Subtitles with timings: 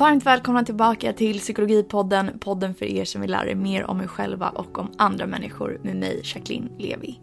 [0.00, 4.06] Varmt välkomna tillbaka till Psykologipodden, podden för er som vill lära er mer om er
[4.06, 7.20] själva och om andra människor med mig, Jacqueline Levi.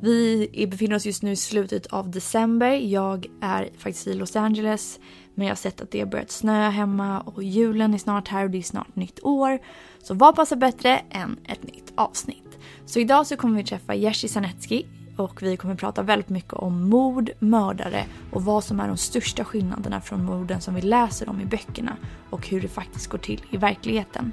[0.00, 2.70] Vi befinner oss just nu i slutet av december.
[2.70, 4.98] Jag är faktiskt i Los Angeles
[5.34, 8.44] men jag har sett att det har börjat snöa hemma och julen är snart här
[8.44, 9.58] och det är snart nytt år.
[10.02, 12.58] Så vad passar bättre än ett nytt avsnitt?
[12.86, 14.86] Så idag så kommer vi träffa Jerzy Sanetski
[15.16, 19.44] och vi kommer prata väldigt mycket om mord, mördare och vad som är de största
[19.44, 21.96] skillnaderna från morden som vi läser om i böckerna
[22.30, 24.32] och hur det faktiskt går till i verkligheten.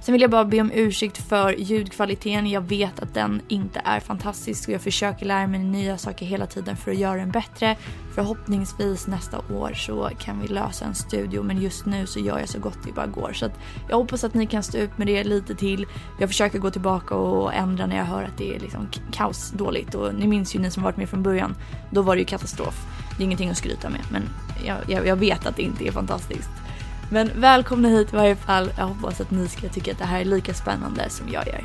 [0.00, 2.50] Sen vill jag bara be om ursäkt för ljudkvaliteten.
[2.50, 6.46] Jag vet att den inte är fantastisk och jag försöker lära mig nya saker hela
[6.46, 7.76] tiden för att göra den bättre.
[8.14, 12.48] Förhoppningsvis nästa år så kan vi lösa en studio men just nu så gör jag
[12.48, 13.32] så gott det bara går.
[13.32, 13.48] Så
[13.88, 15.86] jag hoppas att ni kan stå ut med det lite till.
[16.20, 19.94] Jag försöker gå tillbaka och ändra när jag hör att det är liksom kaos dåligt
[19.94, 21.54] och ni minns ju ni som varit med från början.
[21.90, 22.86] Då var det ju katastrof.
[23.16, 24.22] Det är ingenting att skryta med men
[24.66, 26.50] jag, jag, jag vet att det inte är fantastiskt.
[27.10, 28.70] Men välkomna hit i varje fall.
[28.78, 31.62] Jag hoppas att ni ska tycka att det här är lika spännande som jag gör.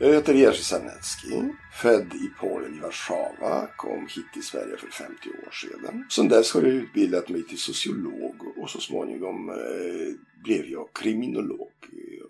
[0.00, 5.28] Jag heter Jerzy Sarnecki, född i Polen i Warszawa, kom hit till Sverige för 50
[5.28, 6.06] år sedan.
[6.10, 11.72] Sedan dess har jag utbildat mig till sociolog och så småningom eh, blev jag kriminolog.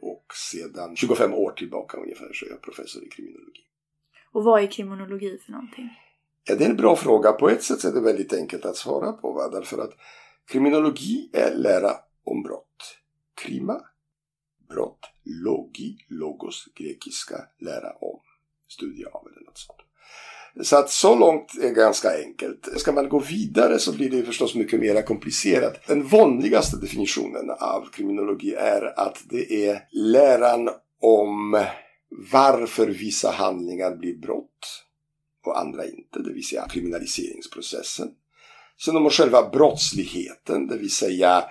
[0.00, 3.62] Och sedan 25 år tillbaka ungefär så är jag professor i kriminologi.
[4.33, 5.91] Och vad är kriminologi för någonting?
[6.45, 7.33] Ja, det är en bra fråga.
[7.33, 9.33] På ett sätt är det väldigt enkelt att svara på.
[9.33, 9.48] Va?
[9.48, 9.93] Därför att
[10.48, 11.93] kriminologi är lära
[12.25, 12.98] om brott.
[13.35, 13.81] Krima,
[14.69, 15.01] brott,
[15.45, 18.20] logi, logos, grekiska, lära om,
[18.69, 19.79] studie av eller något sånt.
[20.61, 22.69] Så att så långt är ganska enkelt.
[22.77, 25.87] Ska man gå vidare så blir det förstås mycket mer komplicerat.
[25.87, 30.69] Den vanligaste definitionen av kriminologi är att det är läran
[31.01, 31.65] om
[32.33, 34.85] varför vissa handlingar blir brott
[35.47, 38.09] och andra inte, det vill säga kriminaliseringsprocessen.
[38.85, 41.45] Sen om själva brottsligheten, det vill säga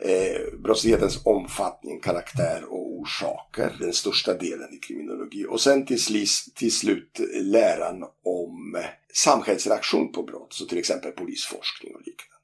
[0.00, 5.46] eh, brottslighetens omfattning, karaktär och orsaker, den största delen i kriminologi.
[5.48, 8.82] Och sen till, slis, till slut läran om
[9.14, 12.36] samhällsreaktion på brott, så till exempel polisforskning och liknande.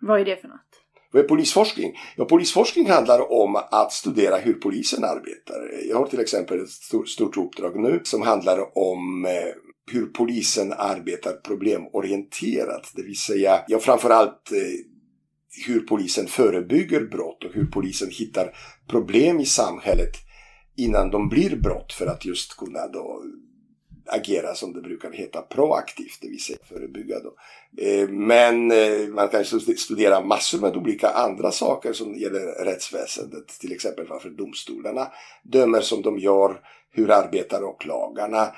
[0.00, 0.80] Vad är det för något?
[1.12, 1.98] Vad är polisforskning?
[2.16, 5.86] Ja, polisforskning handlar om att studera hur polisen arbetar.
[5.88, 9.54] Jag har till exempel ett stort, stort uppdrag nu som handlar om eh,
[9.86, 12.92] hur polisen arbetar problemorienterat.
[12.96, 14.58] Det vill säga, ja framförallt eh,
[15.66, 18.56] hur polisen förebygger brott och hur polisen hittar
[18.88, 20.16] problem i samhället
[20.76, 23.22] innan de blir brott för att just kunna då
[24.06, 27.16] agera som det brukar heta proaktivt, det vill säga förebygga.
[27.20, 27.34] Då.
[27.82, 29.44] Eh, men eh, man kan
[29.76, 33.48] studera massor med olika andra saker som gäller rättsväsendet.
[33.60, 35.08] Till exempel varför domstolarna
[35.42, 36.60] dömer som de gör,
[36.92, 38.52] hur arbetar åklagarna,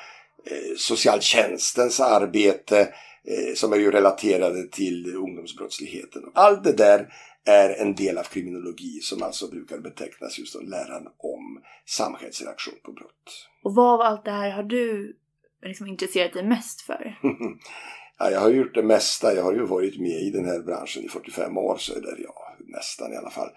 [0.76, 2.80] socialtjänstens arbete
[3.24, 6.22] eh, som är ju relaterade till ungdomsbrottsligheten.
[6.34, 7.08] Allt det där
[7.44, 12.92] är en del av kriminologi som alltså brukar betecknas just som läran om samhällsreaktion på
[12.92, 13.48] brott.
[13.62, 15.16] Och vad av allt det här har du
[15.62, 17.18] liksom intresserat dig mest för?
[18.18, 19.34] ja, jag har gjort det mesta.
[19.34, 22.22] Jag har ju varit med i den här branschen i 45 år så är det
[22.22, 22.41] jag
[22.72, 23.48] nästan i alla fall.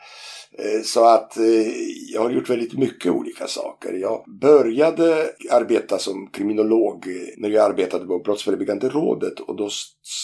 [0.57, 1.67] Eh, så att eh,
[2.13, 3.93] jag har gjort väldigt mycket olika saker.
[3.93, 9.69] Jag började arbeta som kriminolog eh, när jag arbetade på Brottsförebyggande rådet och då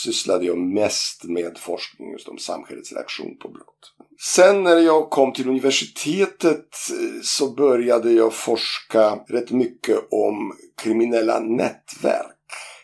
[0.03, 3.94] sysslade jag mest med forskning just om samhällets reaktion på brott.
[4.35, 6.68] Sen när jag kom till universitetet
[7.24, 10.53] så började jag forska rätt mycket om
[10.84, 12.41] kriminella nätverk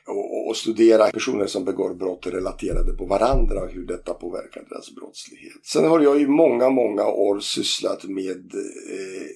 [0.08, 4.96] och, och, studera personer som begår brott relaterade på varandra och hur detta påverkar deras
[4.96, 5.54] brottslighet.
[5.64, 9.28] Sen har jag i många, många år sysslat med eh,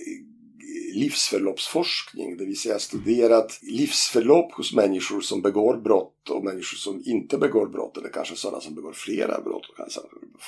[0.94, 7.38] livsförloppsforskning, det vill säga studerat livsförlopp hos människor som begår brott och människor som inte
[7.38, 10.00] begår brott, eller kanske sådana som begår flera brott och kanske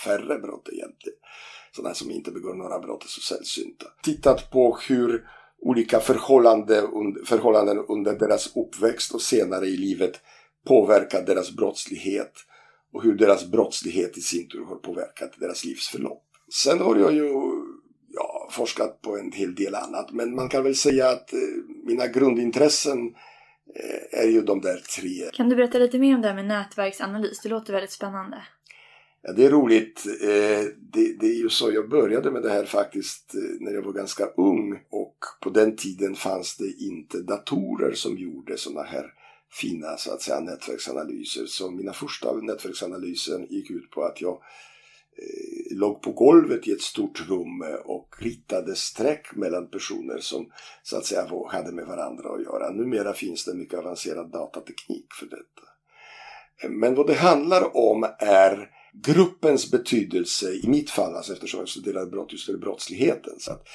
[0.06, 1.18] färre brott egentligen.
[1.76, 3.86] Sådana som inte begår några brott är så sällsynta.
[4.04, 5.28] Tittat på hur
[5.64, 6.86] olika förhållanden,
[7.26, 10.20] förhållanden under deras uppväxt och senare i livet
[10.68, 12.34] påverkat deras brottslighet
[12.94, 16.24] och hur deras brottslighet i sin tur har påverkat deras livsförlopp.
[16.64, 17.34] Sen har jag ju
[18.14, 21.40] ja, forskat på en hel del annat men man kan väl säga att eh,
[21.86, 23.08] mina grundintressen
[23.76, 25.30] eh, är ju de där tre.
[25.34, 27.42] Kan du berätta lite mer om det här med nätverksanalys?
[27.42, 28.38] Det låter väldigt spännande.
[29.26, 30.06] Ja, det är roligt.
[30.22, 33.82] Eh, det, det, är ju så jag började med det här faktiskt eh, när jag
[33.82, 39.14] var ganska ung och på den tiden fanns det inte datorer som gjorde sådana här
[39.52, 41.46] fina så att säga nätverksanalyser.
[41.46, 44.34] Så mina första nätverksanalyser gick ut på att jag
[45.18, 50.52] eh, låg på golvet i ett stort rum och ritade streck mellan personer som
[50.84, 52.70] så att säga hade med varandra att göra.
[52.70, 55.68] Numera finns det mycket avancerad datateknik för detta.
[56.64, 61.70] Eh, men vad det handlar om är gruppens betydelse, i mitt fall alltså eftersom jag
[61.70, 63.34] studerar brott, just för brottsligheten.
[63.40, 63.68] Så att,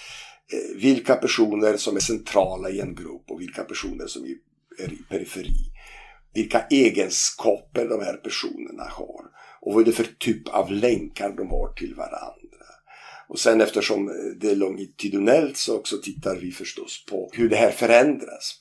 [0.52, 5.02] eh, vilka personer som är centrala i en grupp och vilka personer som är i
[5.08, 5.72] periferi.
[6.34, 9.24] Vilka egenskaper de här personerna har
[9.60, 12.38] och vad är det för typ av länkar de har till varandra.
[13.28, 17.56] Och sen eftersom eh, det är longitudinellt så också tittar vi förstås på hur det
[17.56, 18.58] här förändras.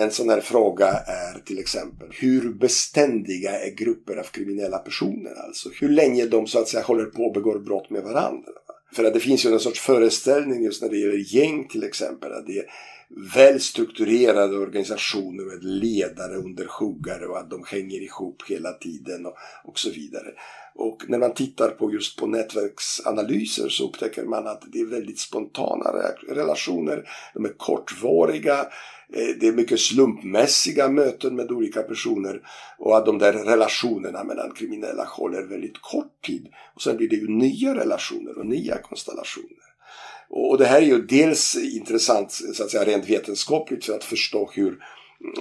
[0.00, 5.34] En sån här fråga är till exempel hur beständiga är grupper av kriminella personer?
[5.46, 8.52] Alltså hur länge de så att säga håller på och begår brott med varandra.
[8.92, 12.32] För att det finns ju en sorts föreställning just när det gäller gäng till exempel.
[12.32, 12.64] Att det är
[13.34, 19.78] välstrukturerade organisationer med ledare under sjuggare och att de hänger ihop hela tiden och, och
[19.78, 20.34] så vidare.
[20.74, 25.18] Och när man tittar på just på nätverksanalyser så upptäcker man att det är väldigt
[25.18, 25.90] spontana
[26.28, 27.08] relationer.
[27.34, 28.58] De är kortvariga.
[29.12, 32.42] Eh, det är mycket slumpmässiga möten med olika personer
[32.78, 36.48] och att de där relationerna mellan kriminella håller väldigt kort tid.
[36.74, 39.67] Och sen blir det ju nya relationer och nya konstellationer.
[40.30, 44.50] Och det här är ju dels intressant så att säga rent vetenskapligt för att förstå
[44.54, 44.78] hur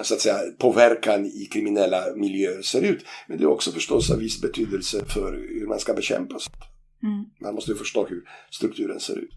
[0.03, 3.05] så att säga, påverkan i kriminella miljöer ser ut.
[3.27, 6.55] Men det är också förstås av viss betydelse för hur man ska bekämpa sånt.
[7.03, 7.25] Mm.
[7.41, 9.31] Man måste ju förstå hur strukturen ser ut.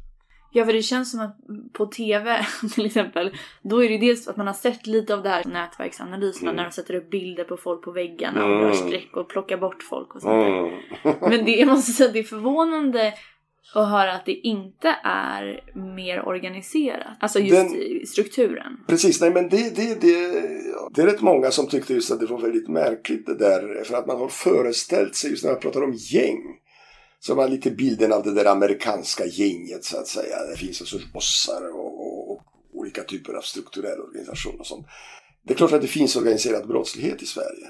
[0.52, 1.36] Ja, för det känns som att
[1.72, 5.28] på TV till exempel, då är det dels att man har sett lite av det
[5.28, 6.56] här nätverksanalyserna mm.
[6.56, 9.82] när de sätter upp bilder på folk på väggarna och drar streck och plockar bort
[9.82, 11.16] folk och sånt mm.
[11.20, 13.14] Men det, jag måste säga att det är förvånande
[13.74, 17.16] och höra att det inte är mer organiserat.
[17.20, 18.76] Alltså just Den, strukturen.
[18.86, 20.42] Precis, nej men det, det, det,
[20.94, 23.84] det är rätt många som tyckte just att det var väldigt märkligt det där.
[23.84, 26.42] För att man har föreställt sig, just när man pratar om gäng.
[27.20, 30.36] Så man lite bilden av det där amerikanska gänget så att säga.
[30.50, 32.40] Det finns en sorts bossar och, och, och
[32.72, 34.86] olika typer av strukturell organisation och sånt.
[35.46, 37.66] Det är klart att det finns organiserad brottslighet i Sverige.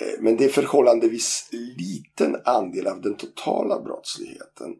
[0.00, 4.74] Eh, men det är förhållandevis liten andel av den totala brottsligheten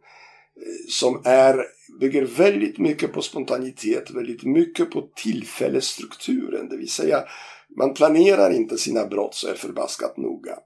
[0.89, 1.65] som är,
[2.01, 6.69] bygger väldigt mycket på spontanitet, väldigt mycket på tillfällesstrukturen.
[6.69, 7.25] Det vill säga,
[7.77, 10.59] man planerar inte sina brott så är förbaskat noga.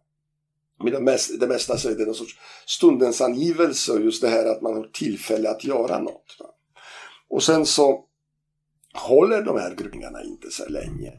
[0.82, 4.28] Med det mesta, det mesta så är det någon sorts stundens angivelse och just det
[4.28, 6.36] här att man har tillfälle att göra något.
[6.40, 6.46] Va?
[7.28, 8.04] Och sen så
[8.94, 11.12] håller de här grupperingarna inte så länge.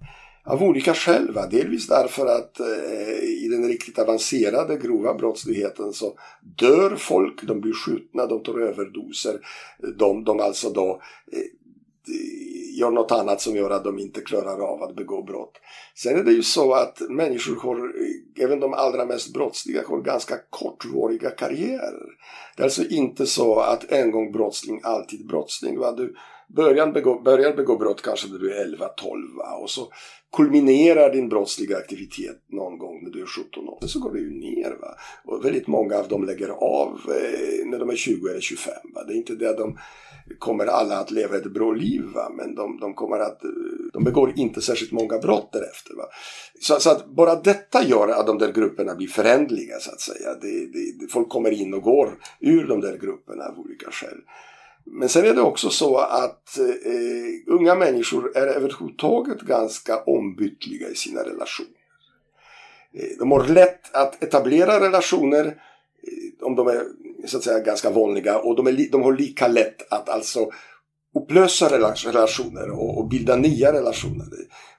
[0.45, 1.31] Av olika skäl.
[1.31, 1.47] Va?
[1.47, 6.19] Delvis därför att eh, i den riktigt avancerade grova brottsligheten så
[6.57, 9.39] dör folk, de blir skjutna, de tar överdoser.
[9.97, 11.01] De, de alltså då
[11.31, 11.39] eh,
[12.79, 15.53] gör något annat som gör att de inte klarar av att begå brott.
[15.95, 20.01] Sen är det ju så att människor har, eh, även de allra mest brottsliga, har
[20.01, 22.05] ganska kortvariga karriärer.
[22.55, 25.79] Det är alltså inte så att en gång brottsling, alltid brottsling.
[25.79, 25.91] Va?
[25.91, 26.15] Du
[26.47, 29.91] börjar begå, börjar begå brott kanske när du är 11-12 och så
[30.35, 33.77] kulminerar din brottsliga aktivitet någon gång när du är 17 år.
[33.79, 34.77] Sen så går det ju ner.
[34.81, 34.95] Va?
[35.23, 38.73] Och väldigt många av dem lägger av eh, när de är 20 eller 25.
[38.95, 39.03] Va?
[39.03, 39.77] Det är inte det att de
[40.39, 42.31] kommer alla att leva ett bra liv va?
[42.37, 43.49] men de, de, kommer att, eh,
[43.93, 45.95] de begår inte särskilt många brott därefter.
[45.95, 46.05] Va?
[46.59, 50.29] Så, så att bara detta gör att de där grupperna blir förändliga så att säga.
[50.41, 52.09] Det, det, folk kommer in och går
[52.39, 54.17] ur de där grupperna av olika skäl.
[54.85, 60.95] Men sen är det också så att eh, unga människor är överhuvudtaget ganska ombytliga i
[60.95, 61.69] sina relationer.
[62.93, 66.83] Eh, de har lätt att etablera relationer eh, om de är
[67.25, 70.49] så att säga ganska vanliga och de, är, de har lika lätt att alltså
[71.15, 71.69] upplösa
[72.05, 74.27] relationer och, och bilda nya relationer.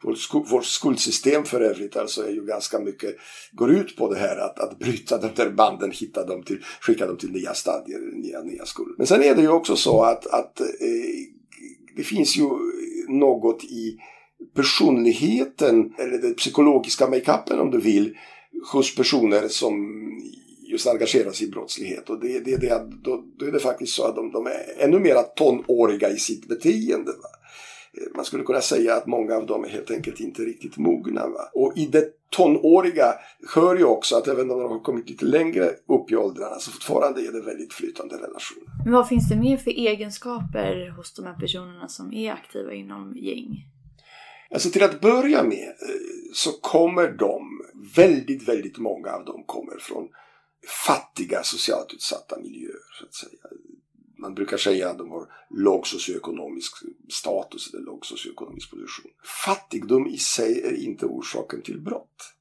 [0.02, 3.16] Vårt, sku, vårt skolsystem för övrigt alltså är ju ganska mycket,
[3.52, 7.06] går ut på det här att, att bryta de där banden, hitta dem till, skicka
[7.06, 8.94] dem till nya stadier, nya, nya skolor.
[8.98, 10.66] Men sen är det ju också så att, att eh,
[11.96, 12.48] det finns ju
[13.08, 13.98] något i
[14.54, 18.16] personligheten, eller den psykologiska makeupen om du vill,
[18.72, 19.74] hos personer som
[20.76, 22.10] just engagerar sig i brottslighet.
[22.10, 24.98] Och det, det, det, då, då är det faktiskt så att de, de är ännu
[24.98, 27.12] mer tonåriga i sitt beteende.
[27.12, 27.28] Va?
[28.14, 31.26] Man skulle kunna säga att många av dem är helt enkelt inte riktigt mogna.
[31.26, 31.50] Va?
[31.54, 33.14] Och i det tonåriga
[33.54, 36.70] hör ju också att även om de har kommit lite längre upp i åldrarna så
[36.70, 38.64] fortfarande är det väldigt flytande relationer.
[38.84, 43.16] Men vad finns det mer för egenskaper hos de här personerna som är aktiva inom
[43.16, 43.66] gäng?
[44.50, 47.60] Alltså till att börja med eh, så kommer de,
[47.96, 50.08] väldigt, väldigt många av dem kommer från
[50.66, 52.80] fattiga socialt utsatta miljöer.
[52.98, 53.40] Så att säga.
[54.18, 56.72] Man brukar säga att de har låg socioekonomisk
[57.08, 59.10] status eller låg socioekonomisk position.
[59.46, 62.32] Fattigdom i sig är inte orsaken till brott.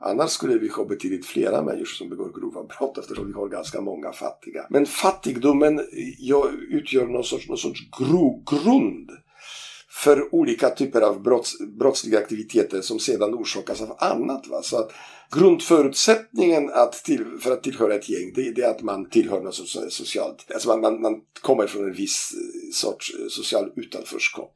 [0.00, 3.80] Annars skulle vi ha betydligt flera människor som begår grova brott eftersom vi har ganska
[3.80, 4.66] många fattiga.
[4.70, 9.10] Men fattigdomen eh, utgör någon sorts, någon sorts grogrund
[9.98, 14.46] för olika typer av brotts, brottsliga aktiviteter som sedan orsakas av annat.
[14.46, 14.62] Va?
[14.62, 14.92] Så att
[15.30, 19.54] grundförutsättningen att till, för att tillhöra ett gäng det, det är att man tillhör något
[19.92, 20.46] socialt.
[20.54, 24.54] Alltså man, man, man kommer från en viss eh, sorts eh, social utanförskap.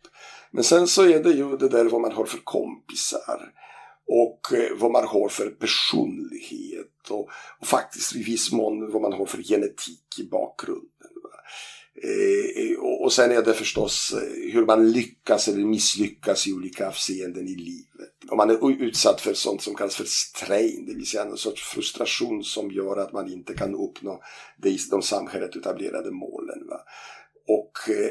[0.51, 3.53] Men sen så är det ju det där vad man har för kompisar
[4.07, 7.29] och eh, vad man har för personlighet och,
[7.61, 10.89] och faktiskt i viss mån vad man har för genetik i bakgrunden.
[12.05, 17.49] Eh, och sen är det förstås eh, hur man lyckas eller misslyckas i olika avseenden
[17.49, 18.11] i livet.
[18.29, 21.63] Om man är utsatt för sånt som kallas för strain, det vill säga en sorts
[21.63, 24.21] frustration som gör att man inte kan uppnå
[24.91, 26.67] de samhället etablerade målen.
[26.69, 26.81] Va?
[27.49, 28.11] Och eh,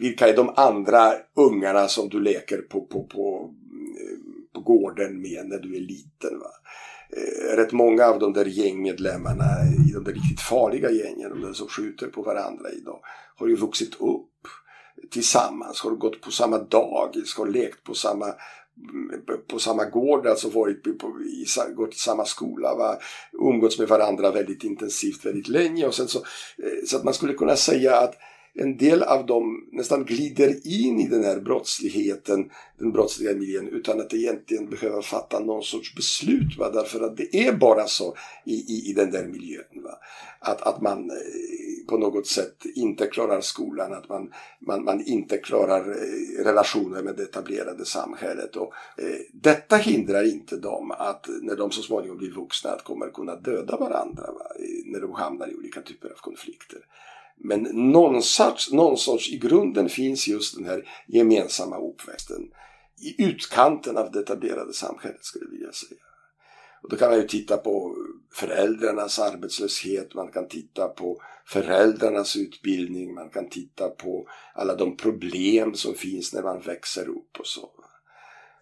[0.00, 3.54] vilka är de andra ungarna som du leker på, på, på,
[4.54, 6.38] på gården med när du är liten?
[6.38, 6.50] Va?
[7.12, 9.44] Eh, rätt många av de där gängmedlemmarna
[9.88, 13.00] i de där riktigt farliga gängen, de där som skjuter på varandra idag,
[13.36, 14.26] har ju vuxit upp
[15.10, 20.48] tillsammans, har gått på samma dagis, har lekt på samma mm, på samma gård, alltså
[20.48, 22.98] varit på, i, gått i samma skola, va?
[23.32, 25.86] umgåtts med varandra väldigt intensivt väldigt länge.
[25.86, 28.14] Och sen så, eh, så att man skulle kunna säga att
[28.54, 34.00] en del av dem nästan glider in i den här brottsligheten, den brottsliga miljön utan
[34.00, 36.58] att egentligen behöva fatta någon sorts beslut.
[36.58, 36.70] Va?
[36.70, 39.64] Därför att det är bara så i, i, i den där miljön.
[39.84, 39.98] Va?
[40.38, 45.38] Att, att man eh, på något sätt inte klarar skolan, att man, man, man inte
[45.38, 48.56] klarar eh, relationer med det etablerade samhället.
[48.56, 53.10] Och, eh, detta hindrar inte dem att när de så småningom blir vuxna att kommer
[53.10, 54.46] kunna döda varandra va?
[54.84, 56.80] när de hamnar i olika typer av konflikter.
[57.42, 62.50] Men någon sorts, någon sorts, i grunden finns just den här gemensamma uppväxten
[63.02, 66.00] i utkanten av det etablerade samhället skulle jag vilja säga.
[66.82, 67.96] Och då kan man ju titta på
[68.32, 75.74] föräldrarnas arbetslöshet, man kan titta på föräldrarnas utbildning, man kan titta på alla de problem
[75.74, 77.70] som finns när man växer upp och så.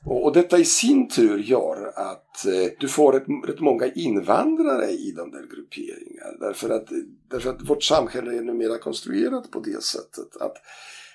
[0.05, 4.91] Och, och detta i sin tur gör att eh, du får rätt, rätt många invandrare
[4.91, 6.39] i de där grupperingarna.
[6.41, 6.89] Därför att,
[7.31, 10.57] därför att vårt samhälle är numera konstruerat på det sättet att,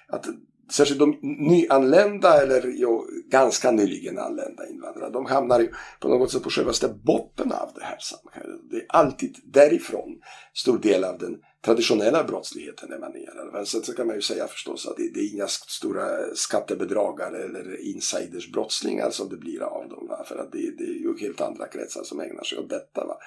[0.08, 0.25] att
[0.72, 6.44] särskilt de nyanlända eller jo, ganska nyligen anlända invandrare, de hamnar ju på något sätt
[6.44, 8.62] på självaste botten av det här samhället.
[8.72, 10.22] Det är alltid därifrån
[10.54, 13.51] stor del av den traditionella brottsligheten emanerar.
[13.51, 17.43] Men sen så kan man ju säga förstås att det, det är inga stora skattebedragare
[17.43, 20.08] eller insidersbrottslingar som det blir av dem.
[20.08, 20.24] Va?
[20.27, 23.05] För att det, det, är ju helt andra kretsar som ägnar sig åt detta.
[23.05, 23.17] Va?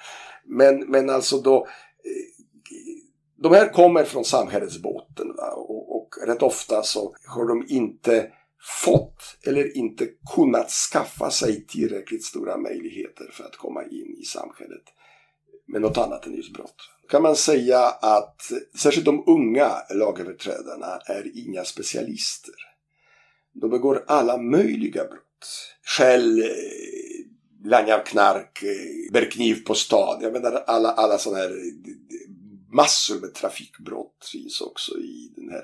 [0.45, 2.43] Men, men alltså då eh,
[3.43, 5.51] de här kommer från samhällets botten va?
[5.51, 8.31] Och, och rätt ofta så har de inte
[8.83, 14.83] fått eller inte kunnat skaffa sig tillräckligt stora möjligheter för att komma in i samhället
[15.67, 16.75] med något annat än just brott
[17.09, 22.53] kan man säga att särskilt de unga lagöverträdarna är inga specialister.
[23.53, 25.23] De begår alla möjliga brott.
[25.83, 26.47] Skäll, eh,
[27.65, 30.21] langar av knark, eh, bär kniv på stan.
[30.21, 31.83] Jag menar alla, alla sådana här eh,
[32.71, 35.63] massor med trafikbrott finns också i den här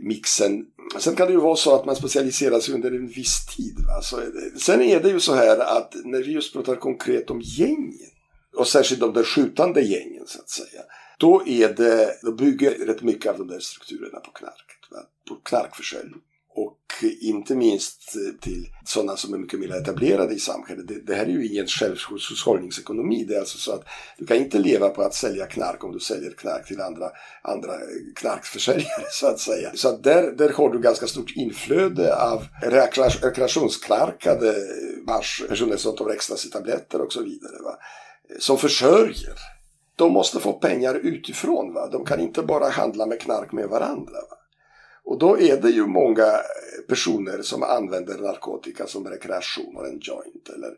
[0.00, 0.66] mixen.
[0.98, 3.76] Sen kan det ju vara så att man specialiserar sig under en viss tid.
[3.86, 4.02] Va?
[4.02, 4.22] Så,
[4.58, 8.15] sen är det ju så här att när vi just pratar konkret om gängen
[8.56, 10.82] och särskilt de där skjutande gängen så att säga.
[11.18, 14.90] Då är det, då bygger rätt mycket av de där strukturerna på knarket.
[14.90, 14.98] Va?
[15.28, 16.20] På knarkförsäljning.
[16.58, 20.88] Och inte minst till sådana som är mycket mer etablerade i samhället.
[20.88, 23.24] Det, det här är ju ingen självhushållningsekonomi.
[23.24, 23.84] Det är alltså så att
[24.18, 27.10] du kan inte leva på att sälja knark om du säljer knark till andra,
[27.42, 27.72] andra
[28.16, 29.70] knarkförsäljare så att säga.
[29.74, 32.46] Så att där, där har du ganska stort inflöde av
[33.22, 34.54] rekreationsknarkade
[35.06, 37.62] vars personer som tar ecstasy-tabletter och så vidare.
[37.62, 37.78] Va?
[38.38, 39.34] Som försörjer.
[39.96, 41.72] De måste få pengar utifrån.
[41.74, 41.88] Va?
[41.88, 44.12] De kan inte bara handla med knark med varandra.
[44.30, 44.36] Va?
[45.04, 46.26] Och då är det ju många
[46.88, 50.74] personer som använder narkotika som rekreation och en joint eller,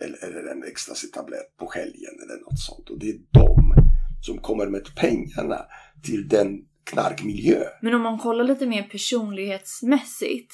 [0.00, 2.90] eller, eller en ecstasy-tablett på helgen eller något sånt.
[2.90, 3.74] Och det är de
[4.22, 5.66] som kommer med pengarna
[6.02, 7.64] till den knarkmiljö.
[7.82, 10.52] Men om man kollar lite mer personlighetsmässigt.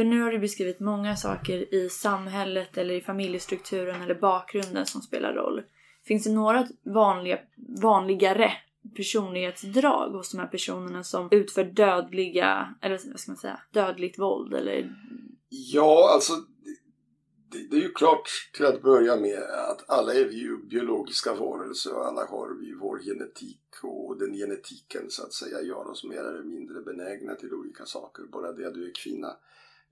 [0.00, 5.02] För nu har du beskrivit många saker i samhället eller i familjestrukturen eller bakgrunden som
[5.02, 5.62] spelar roll.
[6.04, 7.38] Finns det några vanliga,
[7.82, 8.52] vanligare
[8.96, 14.54] personlighetsdrag hos de här personerna som utför dödliga, eller vad ska man säga, dödligt våld
[14.54, 14.94] eller?
[15.48, 16.32] Ja, alltså
[17.50, 21.34] det, det, är ju klart till att börja med att alla är vi ju biologiska
[21.34, 26.04] varelser och alla har vi vår genetik och den genetiken så att säga gör oss
[26.04, 28.22] mer eller mindre benägna till olika saker.
[28.32, 29.36] Bara det att du är kvinna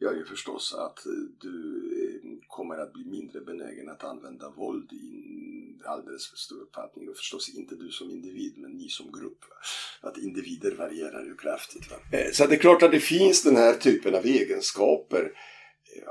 [0.00, 1.56] gör ju förstås att eh, du
[2.02, 5.28] eh, kommer att bli mindre benägen att använda våld i
[5.84, 9.44] alldeles för stor uppfattning och förstås inte du som individ men ni som grupp.
[10.00, 11.90] Att individer varierar ju kraftigt.
[11.90, 11.96] Va?
[12.18, 15.32] Eh, så det är klart att det finns den här typen av egenskaper.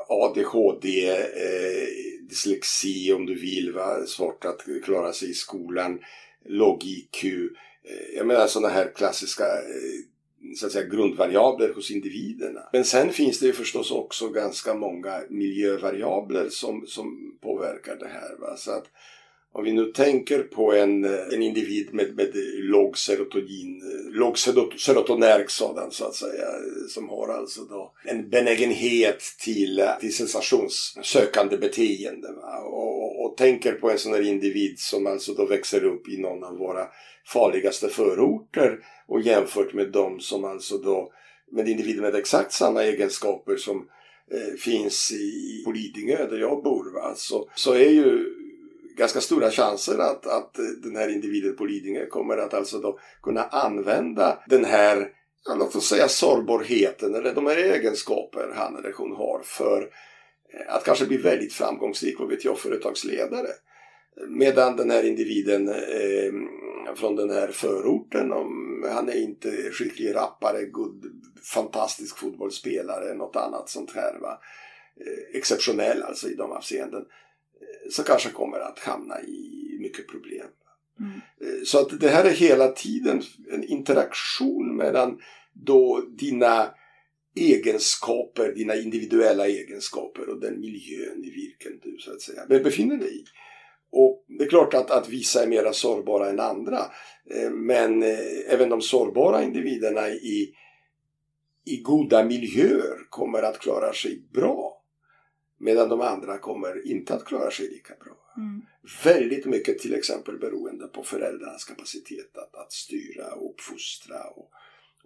[0.07, 1.87] ADHD, eh,
[2.29, 4.05] dyslexi om du vill, va?
[4.05, 5.99] svårt att klara sig i skolan,
[6.45, 7.23] låg-IQ.
[7.23, 10.16] Eh, jag menar sådana här klassiska eh,
[10.55, 12.61] så att säga, grundvariabler hos individerna.
[12.73, 18.37] Men sen finns det ju förstås också ganska många miljövariabler som, som påverkar det här.
[18.39, 18.57] Va?
[18.57, 18.85] Så att
[19.57, 24.37] om vi nu tänker på en, en individ med, med låg serotonin, låg
[24.79, 26.45] serotonerg sådan så att säga,
[26.89, 32.27] som har alltså då en benägenhet till, till sensationssökande beteende.
[32.63, 33.06] Och, och,
[33.37, 36.57] och, tänker på en sån här individ som alltså då växer upp i någon av
[36.57, 36.87] våra
[37.25, 41.11] farligaste förorter och jämfört med de som alltså då
[41.51, 43.77] med individer med exakt samma egenskaper som
[44.31, 46.93] eh, finns i, på Lidingö där jag bor.
[46.93, 47.13] Va?
[47.15, 48.33] Så, så är ju
[48.97, 50.53] ganska stora chanser att, att
[50.83, 55.07] den här individen på Lidingö kommer att alltså då kunna använda den här,
[55.45, 59.89] ja, låt oss säga sårbarheten eller de här egenskaper han eller hon har för
[60.67, 63.47] att kanske bli väldigt framgångsrik, vad vet jag, företagsledare.
[64.27, 66.33] Medan den här individen eh,
[66.95, 71.05] från den här förorten, om han är inte skicklig rappare, good,
[71.53, 74.19] fantastisk fotbollsspelare, något annat sånt här.
[74.19, 74.39] Va?
[75.05, 77.01] Eh, exceptionell alltså i de avseenden.
[77.61, 80.47] Eh, så kanske kommer att hamna i mycket problem.
[80.99, 81.11] Mm.
[81.41, 85.19] Eh, så att det här är hela tiden en interaktion mellan
[85.53, 86.69] då dina
[87.37, 93.19] egenskaper, dina individuella egenskaper och den miljön i vilken du så att säga befinner dig
[93.19, 93.23] i.
[93.89, 96.79] Och det är klart att, att vissa är mera sårbara än andra.
[97.29, 98.19] Eh, men eh,
[98.53, 100.53] även de sårbara individerna i,
[101.65, 104.83] i goda miljöer kommer att klara sig bra.
[105.59, 108.17] Medan de andra kommer inte att klara sig lika bra.
[108.37, 108.61] Mm.
[109.03, 114.51] Väldigt mycket till exempel beroende på föräldrarnas kapacitet att, att styra och uppfostra och,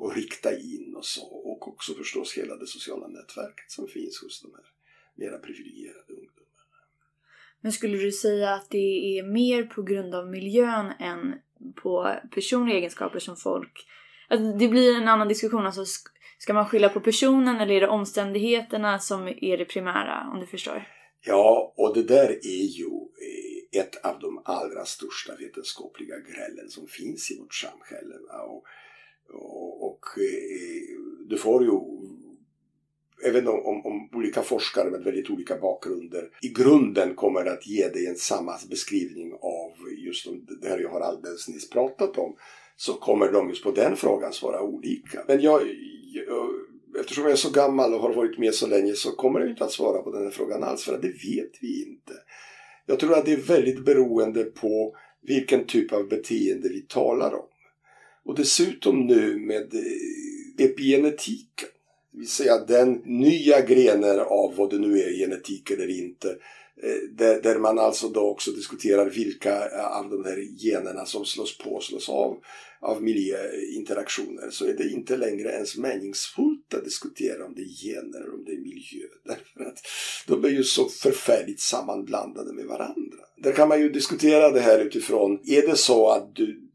[0.02, 1.26] och rikta in och så.
[1.26, 4.66] Och också förstås hela det sociala nätverket som finns hos de här
[5.16, 6.42] mera privilegierade ungdomarna.
[7.62, 11.34] Men skulle du säga att det är mer på grund av miljön än
[11.84, 13.88] på personliga egenskaper som folk...
[14.30, 15.66] Alltså det blir en annan diskussion.
[15.66, 15.86] Alltså,
[16.40, 20.30] ska man skylla på personen eller är det omständigheterna som är det primära?
[20.34, 20.88] Om du förstår.
[21.26, 26.88] Ja, och det där är ju eh, ett av de allra största vetenskapliga grälen som
[26.88, 28.16] finns i vårt samhälle.
[28.48, 28.64] Och,
[29.34, 29.81] och,
[30.18, 30.98] Eh,
[31.30, 31.72] du får ju
[33.24, 37.88] även om, om, om, olika forskare med väldigt olika bakgrunder i grunden kommer att ge
[37.88, 40.28] dig en samma beskrivning av just
[40.62, 42.36] det här jag har alldeles nyss pratat om
[42.76, 45.24] så kommer de just på den frågan svara olika.
[45.28, 45.62] Men jag,
[46.14, 46.50] jag,
[47.00, 49.64] eftersom jag är så gammal och har varit med så länge så kommer jag inte
[49.64, 52.14] att svara på den här frågan alls för det vet vi inte.
[52.86, 57.46] Jag tror att det är väldigt beroende på vilken typ av beteende vi talar om.
[58.26, 61.70] Och dessutom nu med eh, epigenetiken
[62.14, 66.30] det vill säga den nya grenen av vad det nu är, genetik eller inte.
[66.84, 71.70] Eh, där, man alltså då också diskuterar vilka av de här generna som slås på
[71.70, 72.38] och slås av
[72.82, 78.18] av miljöinteraktioner så är det inte längre ens meningsfullt att diskutera om det är gener
[78.18, 79.08] eller om det är miljö.
[79.26, 79.80] Därför att
[80.28, 83.18] de är ju så förfärligt sammanblandade med varandra.
[83.38, 86.71] Där kan man ju diskutera det här utifrån, är det så att du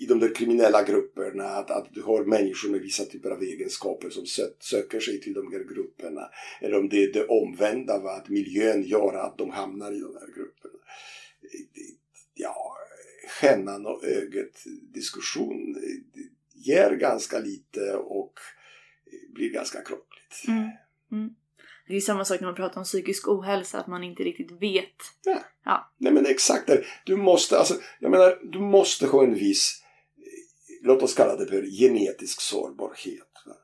[0.00, 4.10] i de där kriminella grupperna, att, att du har människor med vissa typer av egenskaper
[4.10, 4.26] som
[4.60, 6.30] söker sig till de här grupperna.
[6.60, 8.10] Eller om det är det omvända, va?
[8.10, 10.78] att miljön gör att de hamnar i de här grupperna.
[12.34, 12.76] Ja,
[13.40, 14.64] hennan och ögat
[14.94, 15.76] diskussion
[16.54, 18.32] ger ganska lite och
[19.34, 20.48] blir ganska krångligt.
[20.48, 20.70] Mm.
[21.12, 21.34] Mm.
[21.88, 24.96] Det är samma sak när man pratar om psykisk ohälsa, att man inte riktigt vet.
[25.24, 25.44] Ja.
[25.64, 25.92] ja.
[25.98, 26.84] Nej men exakt det.
[27.04, 29.82] Du måste, alltså, jag menar, du måste ha en viss,
[30.82, 33.28] låt oss kalla det för genetisk sårbarhet.
[33.46, 33.54] Va?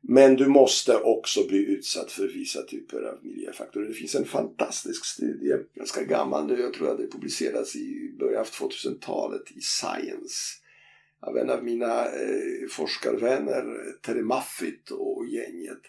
[0.00, 3.88] Men du måste också bli utsatt för vissa typer av miljöfaktorer.
[3.88, 8.40] Det finns en fantastisk studie, ganska gammal nu, jag tror att det publicerades i början
[8.40, 10.64] av 2000-talet i Science
[11.20, 15.80] av en av mina eh, forskarvänner, Terry Maffitt och gänget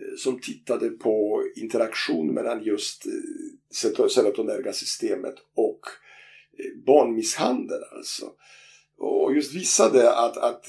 [0.00, 3.12] Eh, som tittade på interaktion mellan just eh,
[4.08, 5.80] serotonerga systemet och
[6.58, 8.26] eh, barnmisshandel alltså.
[8.98, 10.64] Och just visade att, att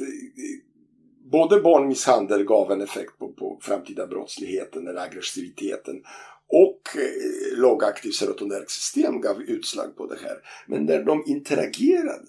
[1.31, 6.03] både barnmisshandel gav en effekt på, på framtida brottsligheten eller aggressiviteten
[6.47, 10.37] och eh, lågaktiv serotonergt system gav utslag på det här.
[10.67, 12.27] Men när de interagerade,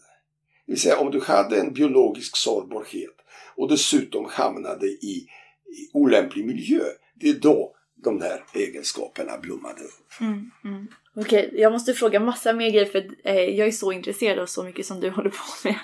[0.66, 3.14] det vill säga om du hade en biologisk sårbarhet
[3.56, 5.26] och dessutom hamnade i
[5.92, 6.80] olämplig miljö.
[7.14, 10.20] Det är då de här egenskaperna blommade upp.
[10.20, 10.86] Mm, mm.
[11.16, 14.46] Okej, okay, jag måste fråga massa mer grejer för eh, jag är så intresserad av
[14.46, 15.78] så mycket som du håller på med.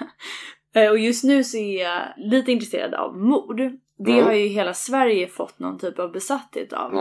[0.74, 3.60] Eh, och just nu så är jag lite intresserad av mord.
[3.98, 4.24] Det mm.
[4.24, 6.94] har ju hela Sverige fått någon typ av besatthet av.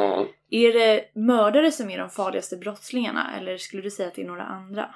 [0.50, 4.28] Är det mördare som är de farligaste brottslingarna eller skulle du säga att det är
[4.28, 4.96] några andra?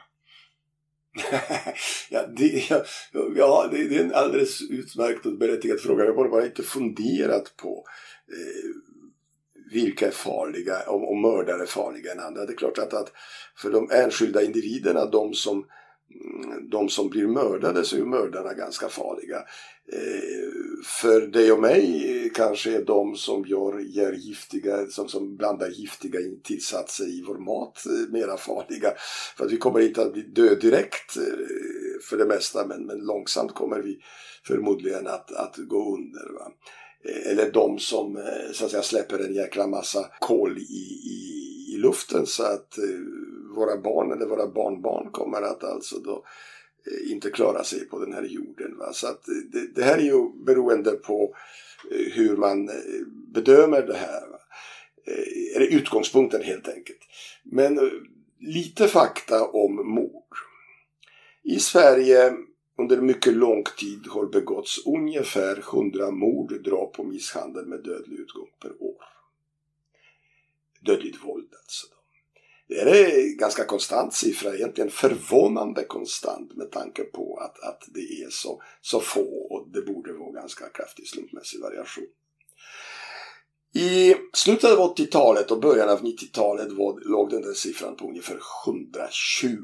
[2.10, 2.84] ja, det, ja,
[3.36, 6.06] ja det, det, är en alldeles utmärkt och berättigad fråga.
[6.06, 7.86] Jag har bara inte funderat på
[8.32, 8.70] eh,
[9.72, 12.46] vilka är farliga, om, om mördare är farliga än andra.
[12.46, 13.12] Det är klart att, att
[13.58, 15.66] för de enskilda individerna, de som
[16.16, 19.38] Mm, de som blir mördade så är mördarna ganska farliga.
[19.92, 20.50] Eh,
[20.84, 26.20] för dig och mig kanske är de som gör, gör giftiga, som, som blandar giftiga
[26.44, 28.94] tillsatser i vår mat eh, mera farliga.
[29.38, 31.24] För att vi kommer inte att bli död direkt eh,
[32.10, 34.00] för det mesta men, men långsamt kommer vi
[34.48, 36.34] förmodligen att, att gå under.
[36.34, 36.52] Va?
[37.26, 38.20] Eller de som
[38.54, 42.78] så att säga släpper en jäkla massa kol i, i, i luften så att
[43.58, 46.26] våra barn eller våra barnbarn kommer att alltså då
[46.88, 48.78] eh, inte klara sig på den här jorden.
[48.78, 48.94] Va?
[48.94, 51.36] Så att det, det här är ju beroende på
[51.92, 52.76] eh, hur man eh,
[53.34, 54.28] bedömer det här.
[54.28, 54.40] Va?
[55.56, 57.00] Eller utgångspunkten helt enkelt.
[57.44, 57.80] Men
[58.40, 60.24] lite fakta om mord.
[61.44, 62.34] I Sverige
[62.78, 68.50] under mycket lång tid har begåtts ungefär 100 mord, dråp och misshandel med dödlig utgång
[68.62, 69.04] per år.
[70.82, 71.88] Dödligt våld alltså.
[72.68, 78.24] Det är en ganska konstant siffra, egentligen förvånande konstant med tanke på att, att det
[78.24, 82.08] är så, så få och det borde vara ganska kraftig slumpmässig variation.
[83.76, 86.68] I slutet av 80-talet och början av 90-talet
[87.06, 89.58] låg den där siffran på ungefär 120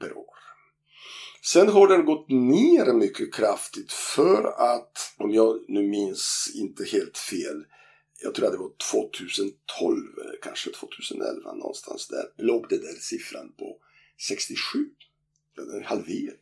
[0.00, 0.32] per år.
[1.44, 7.18] Sen har den gått ner mycket kraftigt för att, om jag nu minns inte helt
[7.18, 7.64] fel,
[8.22, 13.52] jag tror att det var 2012 eller kanske 2011 någonstans där, låg det där siffran
[13.58, 13.76] på
[14.28, 14.78] 67.
[15.74, 16.38] En halvering.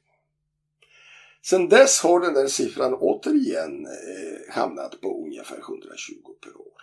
[1.43, 6.15] Sen dess har den där siffran återigen eh, hamnat på ungefär 120
[6.45, 6.81] per år.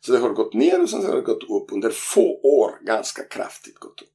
[0.00, 3.24] Så det har gått ner och sen har det gått upp under få år ganska
[3.24, 4.08] kraftigt gått upp.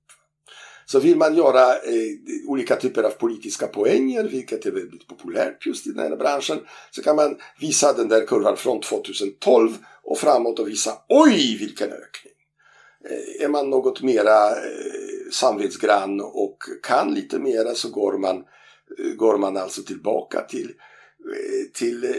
[0.91, 5.87] Så vill man göra eh, olika typer av politiska poänger, vilket är väldigt populärt just
[5.87, 6.59] i den här branschen,
[6.91, 11.87] så kan man visa den där kurvan från 2012 och framåt och visa oj vilken
[11.87, 12.33] ökning.
[13.09, 18.37] Eh, är man något mera eh, samvetsgrann och kan lite mera så går man,
[18.99, 20.73] eh, går man alltså tillbaka till,
[21.35, 22.11] eh, till eh,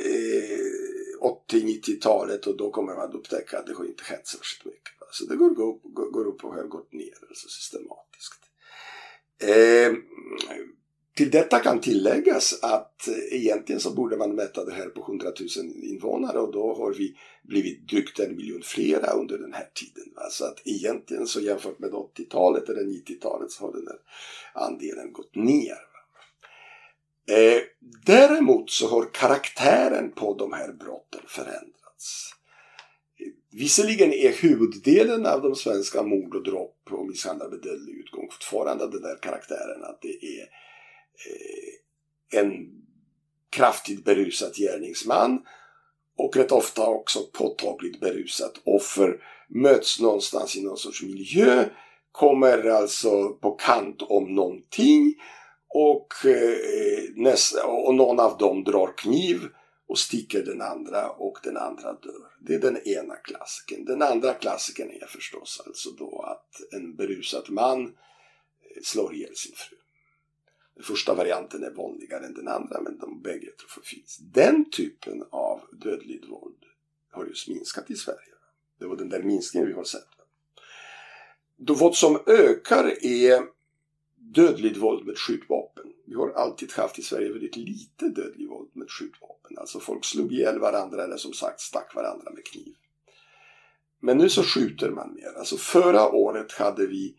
[1.50, 4.92] 80-90-talet och då kommer man upptäcka att det har inte hänt särskilt mycket.
[5.11, 8.12] Så det går, går, går upp och har gått ner alltså systematiskt.
[9.42, 9.92] Eh,
[11.16, 15.66] till detta kan tilläggas att egentligen så borde man mäta det här på 100 000
[15.83, 20.12] invånare och då har vi blivit drygt en miljon flera under den här tiden.
[20.16, 20.22] Va?
[20.31, 23.98] Så att egentligen så jämfört med 80-talet eller 90-talet så har den här
[24.64, 25.78] andelen gått ner.
[27.31, 27.62] Eh,
[28.07, 32.35] däremot så har karaktären på de här brotten förändrats.
[33.52, 38.90] Visserligen är huvuddelen av de svenska mord och dråp och misshandel med dödlig utgång fortfarande
[38.90, 40.42] den där karaktären att det är
[41.28, 42.68] eh, en
[43.50, 45.42] kraftigt berusad gärningsman
[46.18, 49.16] och rätt ofta också påtagligt berusat offer
[49.48, 51.68] möts någonstans i någon sorts miljö,
[52.12, 55.14] kommer alltså på kant om någonting
[55.74, 59.40] och, eh, nästa, och någon av dem drar kniv
[59.92, 62.37] och sticker den andra och den andra dör.
[62.40, 63.85] Det är den ena klassiken.
[63.85, 69.52] Den andra klassiken är förstås alltså då att en berusad man eh, slår ihjäl sin
[69.57, 69.76] fru.
[70.74, 73.50] Den första varianten är vanligare än den andra men de bägge
[73.83, 74.18] finns.
[74.18, 76.64] Den typen av dödligt våld
[77.11, 78.35] har just minskat i Sverige.
[78.78, 80.09] Det var den där minskningen vi har sett.
[81.57, 83.42] Då vad som ökar är
[84.16, 85.71] dödligt våld med skjutvapen.
[86.12, 89.59] Vi har alltid haft i Sverige väldigt lite dödligt våld med skjutvapen.
[89.59, 92.75] Alltså folk slog ihjäl varandra eller som sagt stack varandra med kniv.
[94.01, 95.38] Men nu så skjuter man mer.
[95.38, 97.14] Alltså förra året hade vi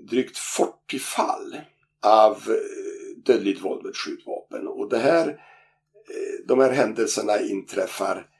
[0.00, 1.56] drygt 40 fall
[2.02, 4.68] av eh, dödligt våld med skjutvapen.
[4.68, 8.30] Och det här, eh, de här händelserna inträffar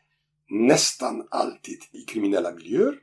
[0.50, 2.98] nästan alltid i kriminella miljöer.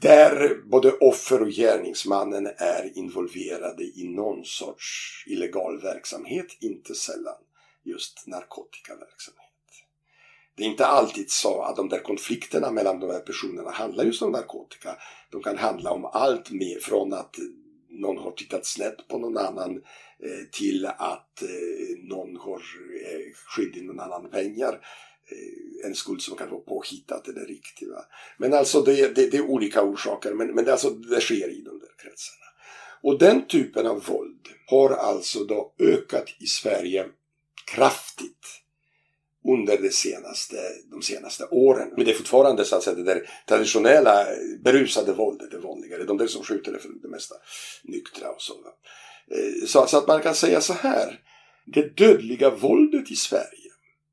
[0.00, 7.34] Där både offer och gärningsmannen är involverade i någon sorts illegal verksamhet, inte sällan
[7.82, 9.42] just narkotikaverksamhet.
[10.54, 14.22] Det är inte alltid så att de där konflikterna mellan de här personerna handlar just
[14.22, 14.96] om narkotika.
[15.30, 17.36] De kan handla om allt mer från att
[17.88, 19.82] någon har tittat snett på någon annan
[20.18, 22.62] eh, till att eh, någon har
[23.04, 24.80] eh, skyldig någon annan pengar
[25.84, 27.88] en skuld som kan vara påhittat eller riktig.
[27.88, 28.04] Va?
[28.38, 31.62] Men alltså det, det, det, är olika orsaker, men, men det, alltså, det sker i
[31.62, 32.46] de där kretsarna.
[33.02, 37.06] Och den typen av våld har alltså då ökat i Sverige
[37.64, 38.62] kraftigt
[39.48, 40.56] under de senaste,
[40.90, 41.88] de senaste åren.
[41.96, 44.26] Men det är fortfarande så att säga det där traditionella
[44.64, 46.04] berusade våldet är vanligare.
[46.04, 47.34] De där som skjuter är för det mesta
[47.84, 48.54] nyktra och så.
[49.30, 51.20] Eh, så, så att man kan säga så här.
[51.66, 53.65] Det dödliga våldet i Sverige,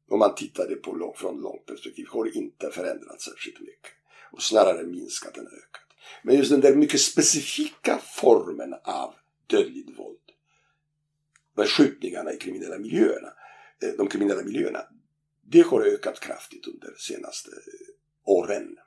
[0.09, 3.91] om man tittar det på lång, från långt perspektiv, har inte förändrats särskilt mycket.
[4.31, 5.81] Och snarare minskat än ökat.
[6.23, 9.13] Men just den där mycket specifika formen av
[9.47, 10.19] dödligt våld,
[11.55, 13.33] med skjutningarna i kriminella miljöerna,
[13.83, 14.79] eh, de kriminella miljöerna,
[15.41, 17.93] det har ökat kraftigt under de senaste eh,
[18.25, 18.77] åren.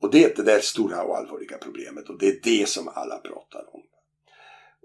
[0.00, 3.18] Och det är det där stora och allvarliga problemet och det är det som alla
[3.18, 3.82] pratar om.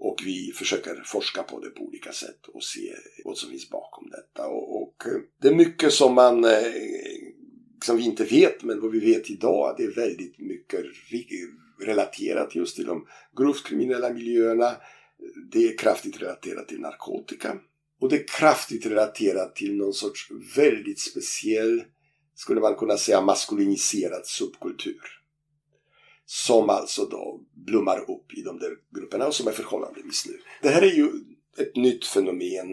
[0.01, 4.09] Och vi försöker forska på det på olika sätt och se vad som finns bakom
[4.09, 4.47] detta.
[4.47, 6.51] Och, och eh, det är mycket som man eh,
[7.83, 10.85] som vi inte vet, men vad vi vet idag, det är väldigt mycket
[11.79, 13.07] relaterat just till de
[13.37, 14.75] grovt kriminella miljöerna.
[15.51, 17.57] Det är kraftigt relaterat till narkotika.
[18.01, 21.83] Och det är kraftigt relaterat till någon sorts väldigt speciell,
[22.35, 25.18] skulle man kunna säga, maskuliniserad subkultur.
[26.31, 30.39] Som alltså då blommar upp i de där grupperna och som är förhållandevis nu.
[30.61, 31.09] Det här är ju
[31.57, 32.71] ett nytt fenomen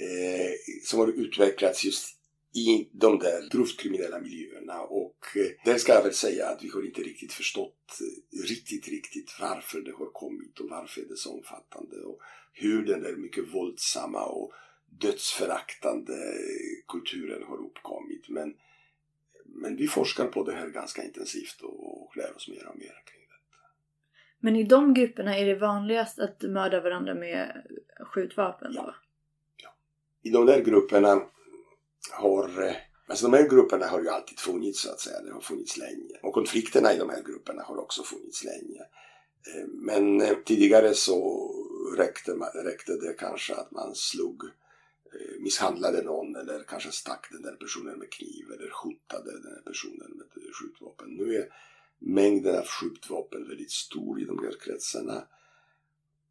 [0.00, 0.52] eh,
[0.84, 2.08] som har utvecklats just
[2.54, 6.68] i de där grovt kriminella miljöerna och eh, där ska jag väl säga att vi
[6.68, 11.16] har inte riktigt förstått eh, riktigt, riktigt varför det har kommit och varför det är
[11.16, 12.18] så omfattande och
[12.52, 14.52] hur den där mycket våldsamma och
[15.00, 16.34] dödsföraktande
[16.88, 18.28] kulturen har uppkommit.
[18.28, 18.54] Men,
[19.60, 23.20] men vi forskar på det här ganska intensivt och lär oss mer och mer kring
[23.20, 23.58] detta.
[24.40, 27.66] Men i de grupperna är det vanligast att mörda varandra med
[28.00, 28.72] skjutvapen?
[28.74, 28.94] Ja.
[29.56, 29.74] ja.
[30.22, 31.22] I de där grupperna
[32.12, 32.76] har
[33.08, 36.18] Alltså de här grupperna har ju alltid funnits så att säga, det har funnits länge.
[36.22, 38.80] Och konflikterna i de här grupperna har också funnits länge.
[39.54, 41.50] Eh, men eh, tidigare så
[41.96, 42.32] räckte,
[42.64, 44.42] räckte det kanske att man slog,
[45.14, 49.62] Eh, misshandlade någon eller kanske stack den där personen med kniv eller hotade den där
[49.64, 51.08] personen med eh, skjutvapen.
[51.08, 51.48] Nu är
[51.98, 55.24] mängden av skjutvapen väldigt stor i de här kretsarna.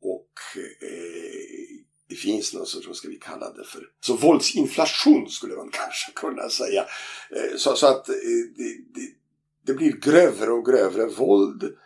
[0.01, 0.33] Och
[0.81, 1.77] eh,
[2.09, 6.11] det finns något sorts, vad ska vi kalla det för, så våldsinflation skulle man kanske
[6.11, 6.85] kunna säga.
[7.31, 8.15] Eh, så, så att eh,
[8.55, 9.09] det, det,
[9.65, 11.77] det, blir grövre och grövre våld.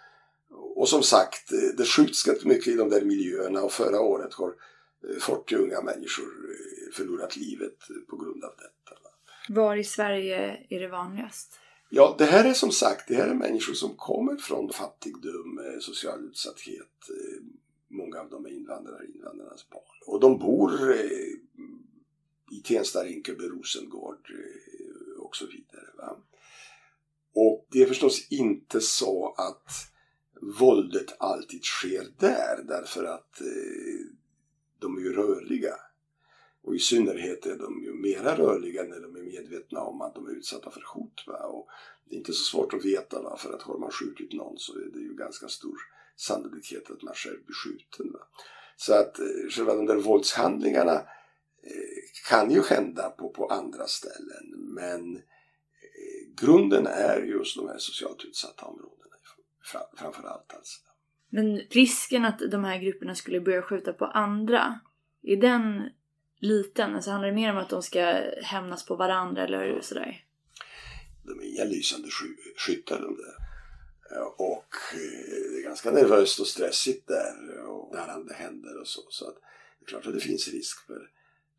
[0.76, 4.34] Och som sagt, eh, det skjuts ganska mycket i de där miljöerna och förra året
[4.34, 4.54] har
[5.20, 6.26] 40 unga människor
[6.92, 7.78] förlorat livet
[8.10, 9.02] på grund av detta.
[9.50, 11.60] Var i Sverige är det vanligast?
[11.90, 16.26] Ja, det här är som sagt, det här är människor som kommer från fattigdom, social
[16.26, 17.10] utsatthet.
[17.88, 19.84] Många av dem är invandrare, invandrarnas barn.
[20.06, 20.98] Och de bor eh,
[22.52, 25.88] i Tensta, Rinkeby, Rosengård eh, och så vidare.
[25.98, 26.18] Va?
[27.34, 29.72] Och det är förstås inte så att
[30.60, 34.06] våldet alltid sker där därför att eh,
[34.80, 35.76] de är ju rörliga.
[36.64, 40.28] Och i synnerhet är de ju mera rörliga när de är medvetna om att de
[40.28, 41.24] är utsatta för hot.
[41.28, 41.46] Va?
[41.46, 41.68] Och
[42.06, 43.38] det är inte så svårt att veta va?
[43.38, 45.78] för att har man skjutit någon så är det ju ganska stor
[46.16, 48.12] sannolikhet att man själv blir skjuten.
[48.14, 48.20] Va?
[48.76, 50.94] Så att eh, själva de där våldshandlingarna
[51.64, 54.54] eh, kan ju hända på, på andra ställen.
[54.56, 55.22] Men eh,
[56.42, 59.02] grunden är just de här socialt utsatta områdena
[59.98, 60.54] framför allt.
[60.54, 60.80] Alltså.
[61.30, 64.80] Men risken att de här grupperna skulle börja skjuta på andra,
[65.24, 65.90] är den
[66.42, 66.96] liten?
[66.96, 68.02] Alltså handlar det mer om att de ska
[68.44, 70.26] hämnas på varandra eller sådär?
[71.24, 72.08] De är inga lysande
[72.58, 73.42] skyttar de där.
[74.38, 79.02] Och det är ganska nervöst och stressigt där och där det händer och så.
[79.10, 79.36] Så att
[79.80, 81.12] det är klart att det finns risk för,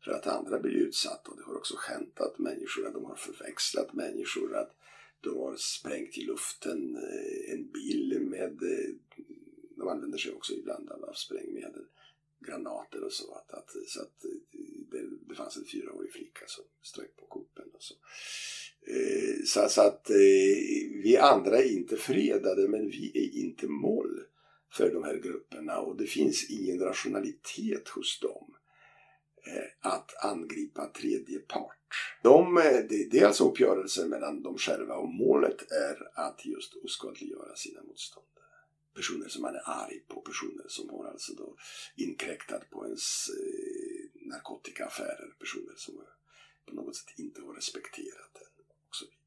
[0.03, 1.31] för att andra blir utsatta.
[1.31, 4.55] Och det har också hänt att människor de har förväxlat människor.
[4.55, 4.75] Att
[5.21, 8.95] de har sprängt i luften eh, en bil med, eh,
[9.77, 11.85] de använder sig också ibland av sprängmedel,
[12.39, 13.33] granater och så.
[13.33, 14.31] Att, att, så att eh,
[15.33, 17.93] det, fanns en fyraårig flicka som strök på kuppen och så.
[18.87, 20.15] Eh, så, så, att eh,
[21.03, 24.19] vi andra är inte fredade men vi är inte mål
[24.73, 28.55] för de här grupperna och det finns ingen rationalitet hos dem
[29.47, 31.77] eh, att angripa tredje part.
[32.23, 36.73] De, eh, det, det är alltså uppgörelser mellan dem själva och målet är att just
[36.75, 38.29] oskadliggöra sina motståndare.
[38.95, 41.55] Personer som man är arg på, personer som har alltså då
[41.95, 43.82] inkräktat på ens eh,
[44.33, 46.03] narkotikaaffärer, personer som
[46.65, 49.23] på något sätt inte har respekterat den och så vidare.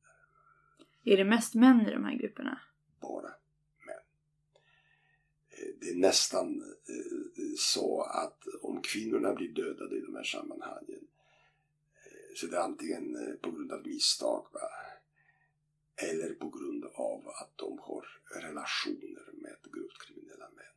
[1.05, 2.61] Är det mest män i de här grupperna?
[3.01, 3.35] Bara
[3.87, 4.05] män.
[5.51, 11.07] Eh, det är nästan eh, så att om kvinnorna blir dödade i de här sammanhangen
[12.05, 14.69] eh, Så det är antingen på grund av misstag va?
[15.97, 20.76] eller på grund av att de har relationer med grovt kriminella män.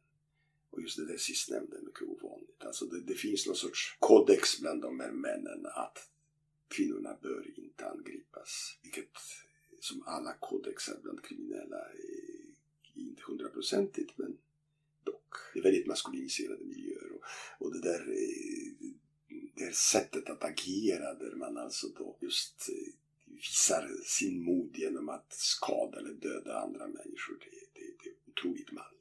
[0.69, 2.63] Och just det där sistnämnda är mycket ovanligt.
[2.63, 6.09] Alltså det, det finns någon sorts kodex bland de här männen att
[6.67, 8.77] kvinnorna bör inte angripas.
[8.81, 9.09] Vilket
[9.79, 14.37] som alla kodexar bland kriminella är inte hundraprocentigt men
[15.03, 15.35] dock.
[15.53, 17.23] Det är väldigt maskuliniserade miljöer och,
[17.59, 18.89] och det där eh,
[19.55, 22.93] det här sättet att agera där man alltså då just eh,
[23.25, 27.37] visar sin mod genom att skada eller döda andra människor.
[27.39, 28.98] Det, det, det är otroligt manligt.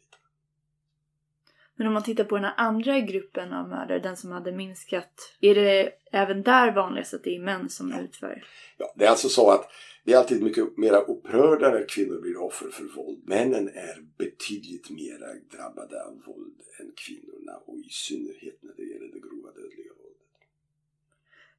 [1.78, 5.36] Men om man tittar på den här andra gruppen av mördare, den som hade minskat,
[5.40, 8.00] är det även där vanligast att det är män som ja.
[8.00, 8.44] utför?
[8.76, 9.70] Ja, det är alltså så att
[10.04, 13.22] det är alltid mycket mer upprörda när kvinnor blir offer för våld.
[13.26, 15.18] Männen är betydligt mer
[15.56, 20.22] drabbade av våld än kvinnorna och i synnerhet när det gäller det grova dödliga våldet.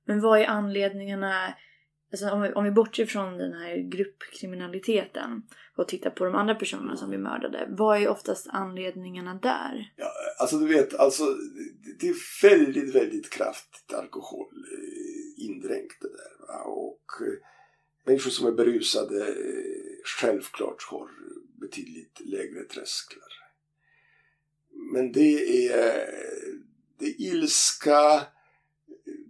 [0.05, 1.53] Men vad är anledningarna
[2.12, 5.43] Alltså om, vi, om vi bortser från den här gruppkriminaliteten
[5.76, 7.67] och tittar på de andra personerna som vi mördade.
[7.69, 9.93] Vad är oftast anledningarna där?
[9.95, 11.24] Ja, alltså du vet, alltså,
[12.00, 12.15] det är
[12.50, 16.48] väldigt, väldigt kraftigt alkohol eh, indränkt det där.
[16.48, 16.63] Va?
[16.63, 17.34] Och eh,
[18.06, 19.34] människor som är berusade eh,
[20.04, 21.10] självklart har
[21.62, 23.30] betydligt lägre trösklar.
[24.93, 26.10] Men det är,
[27.00, 28.22] det är ilska,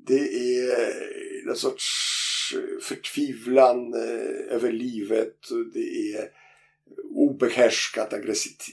[0.06, 2.29] det är någon sorts
[2.82, 5.36] förtvivlan eh, över livet.
[5.74, 6.30] Det är
[7.04, 8.14] obehärskat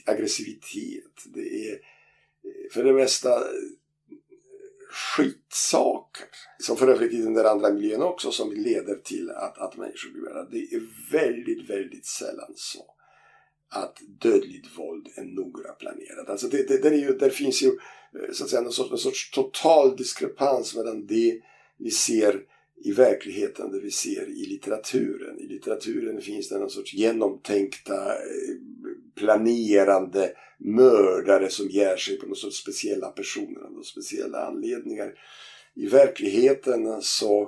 [0.05, 1.23] aggressivitet.
[1.25, 3.47] Det är eh, för det mesta eh,
[4.89, 6.27] skitsaker.
[6.59, 10.11] Som för övrigt i den där andra miljön också som leder till att, att människor
[10.11, 10.49] blir värda.
[10.51, 12.85] Det är väldigt, väldigt sällan så
[13.69, 16.29] att dödligt våld är noga planerat.
[16.29, 17.71] Alltså det, det, det är ju, där finns ju
[18.31, 21.41] så att säga någon sorts, någon sorts total diskrepans mellan det
[21.77, 22.41] vi ser
[22.83, 25.39] i verkligheten det vi ser i litteraturen.
[25.39, 28.55] I litteraturen finns det någon sorts genomtänkta, eh,
[29.15, 35.13] planerande mördare som ger sig på någon sorts speciella personer av speciella anledningar.
[35.73, 37.41] I verkligheten så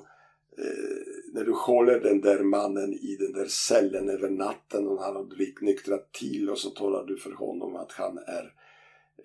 [0.58, 5.16] eh, när du håller den där mannen i den där cellen över natten och han
[5.16, 8.54] har nyktrat till och så talar du för honom att han är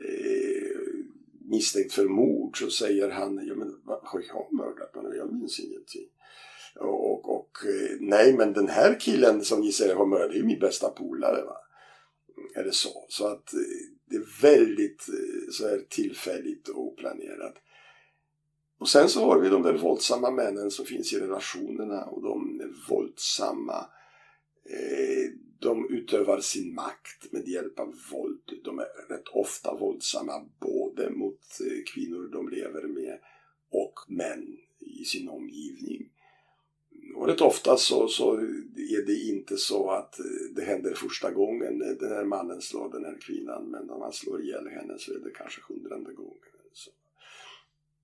[0.00, 0.83] eh,
[1.44, 5.14] misstänkt för mord så säger han, ja men har jag mördat honom?
[5.16, 6.08] Jag minns ingenting.
[6.80, 10.38] Och, och, och, eh, nej men den här killen som ni säger har mördat, det
[10.38, 11.42] är min bästa polare.
[11.42, 11.56] Va?
[12.36, 13.06] Mm, är det så?
[13.08, 13.60] Så att eh,
[14.10, 17.54] det är väldigt eh, så här tillfälligt och oplanerat.
[18.78, 22.62] Och sen så har vi de där våldsamma männen som finns i relationerna och de
[22.88, 23.86] våldsamma
[24.70, 28.60] eh, de utövar sin makt med hjälp av våld.
[28.64, 33.18] De är rätt ofta våldsamma både mot eh, kvinnor de lever med
[33.70, 36.10] och män i sin omgivning.
[37.14, 38.34] Och rätt ofta så, så
[38.76, 42.92] är det inte så att eh, det händer första gången eh, den här mannen slår
[42.92, 46.38] den här kvinnan men när man slår ihjäl henne så är det kanske hundrade gången.
[46.72, 46.90] Så.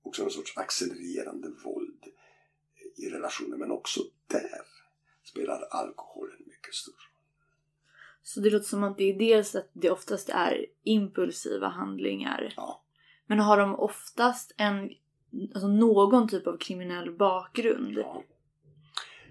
[0.03, 2.05] Också en sorts accelererande våld
[2.97, 3.59] i relationen.
[3.59, 4.63] men också där
[5.25, 7.10] spelar alkoholen mycket stor roll.
[8.35, 12.55] Så det låter som att det är dels att det oftast är impulsiva handlingar.
[12.57, 12.85] Ja.
[13.27, 14.91] Men har de oftast en,
[15.55, 17.99] alltså någon typ av kriminell bakgrund?
[17.99, 18.23] Ja.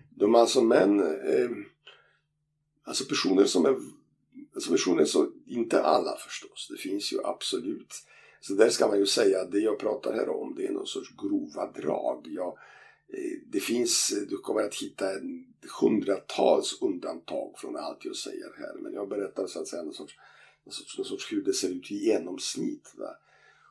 [0.10, 1.50] De är alltså män, eh,
[2.84, 3.76] alltså personer som är,
[4.54, 7.94] alltså personer som, inte alla förstås, det finns ju absolut.
[8.42, 10.88] Så där ska man ju säga att det jag pratar här om det är någon
[10.88, 12.28] sorts grova drag.
[12.30, 12.58] Jag,
[13.14, 15.06] Eh, det finns, du kommer att hitta
[15.82, 18.74] hundratals undantag från allt jag säger här.
[18.82, 20.16] Men jag berättar så att säga någon sorts,
[20.66, 22.94] någon sorts, någon sorts hur det ser ut i genomsnitt.
[22.98, 23.16] Va?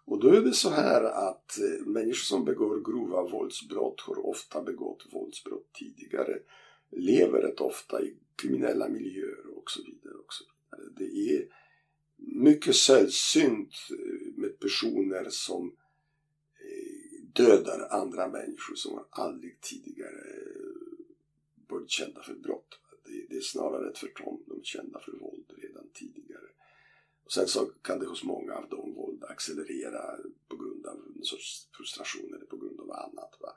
[0.05, 4.63] Och då är det så här att eh, människor som begår grova våldsbrott har ofta
[4.63, 6.39] begått våldsbrott tidigare.
[6.91, 10.15] Lever rätt ofta i kriminella miljöer och så vidare.
[10.15, 10.91] Och så vidare.
[10.97, 11.49] Det är
[12.17, 15.77] mycket sällsynt eh, med personer som
[17.39, 20.25] dödar andra människor som aldrig tidigare
[21.69, 22.79] varit kända för brott.
[23.29, 26.49] Det, är snarare ett tvärtom, de är kända för våld redan tidigare.
[27.25, 31.25] Och sen så kan det hos många av dem våld accelerera på grund av en
[31.25, 33.37] sorts frustration eller på grund av annat.
[33.41, 33.55] Va?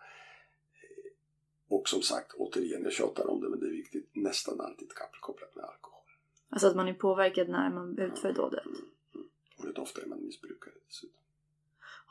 [1.67, 5.55] Och som sagt, återigen, jag tjatar om det men det är viktigt, nästan alltid kopplat
[5.55, 6.03] med alkohol.
[6.49, 8.65] Alltså att man är påverkad när man utför dådet?
[8.65, 8.77] Mm,
[9.15, 9.27] mm.
[9.57, 11.20] Och rätt ofta är man missbrukare dessutom.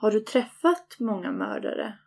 [0.01, 1.99] Har du träffat många mördare?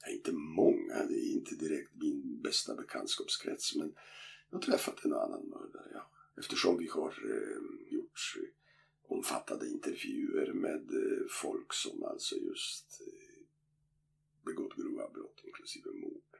[0.00, 1.06] Ja, inte många.
[1.08, 3.76] Det är inte direkt min bästa bekantskapskrets.
[3.76, 3.94] Men
[4.50, 6.10] jag har träffat en och annan mördare, ja.
[6.38, 8.48] Eftersom vi har eh, gjort eh,
[9.08, 13.44] omfattande intervjuer med eh, folk som alltså just eh,
[14.44, 16.36] begått grova brott, inklusive mord.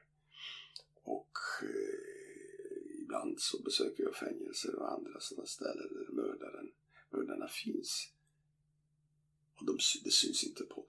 [1.03, 6.73] Och eh, ibland så besöker jag fängelser och andra sådana ställen där mördaren,
[7.11, 8.13] mördarna finns.
[9.63, 10.82] Och de, det syns inte på.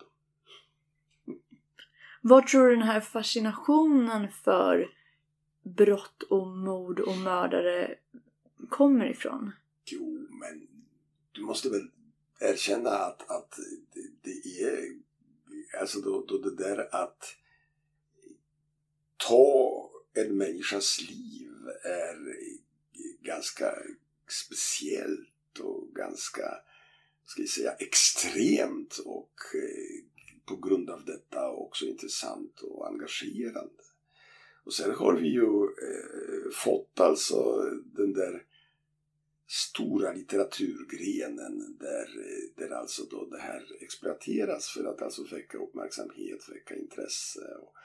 [2.26, 4.90] Var tror du den här fascinationen för
[5.64, 7.96] brott och mord och mördare
[8.70, 9.52] kommer ifrån?
[9.86, 10.68] Jo, men
[11.32, 11.88] du måste väl
[12.40, 13.60] erkänna att, att
[13.94, 14.98] det, det är
[15.80, 17.36] alltså då, då det där att
[19.18, 21.52] ta en människas liv
[21.84, 22.36] är
[23.22, 23.76] ganska
[24.28, 26.56] speciellt och ganska,
[27.26, 30.03] ska jag säga, extremt och eh,
[30.46, 33.84] på grund av detta också intressant och engagerande.
[34.64, 38.46] Och sen har vi ju eh, fått alltså den där
[39.48, 46.50] stora litteraturgrenen där, eh, där alltså då det här exploateras för att alltså väcka uppmärksamhet,
[46.50, 47.76] väcka intresse och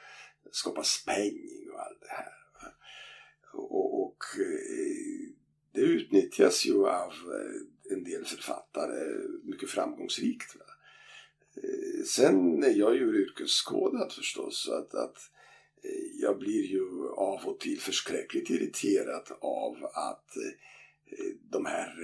[0.50, 2.32] skapa spänning och allt det här.
[3.52, 5.34] Och, och eh,
[5.72, 10.56] det utnyttjas ju av eh, en del författare mycket framgångsrikt.
[10.56, 10.64] Va?
[11.62, 15.16] Eh, sen är jag ju yrkesskådad förstås så att, att
[15.84, 21.94] eh, jag blir ju av och till förskräckligt irriterad av att eh, de här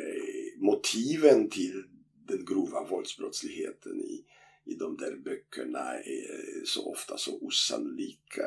[0.56, 1.84] motiven till
[2.26, 4.24] den grova våldsbrottsligheten i,
[4.64, 8.42] i de där böckerna är så ofta så osannolika.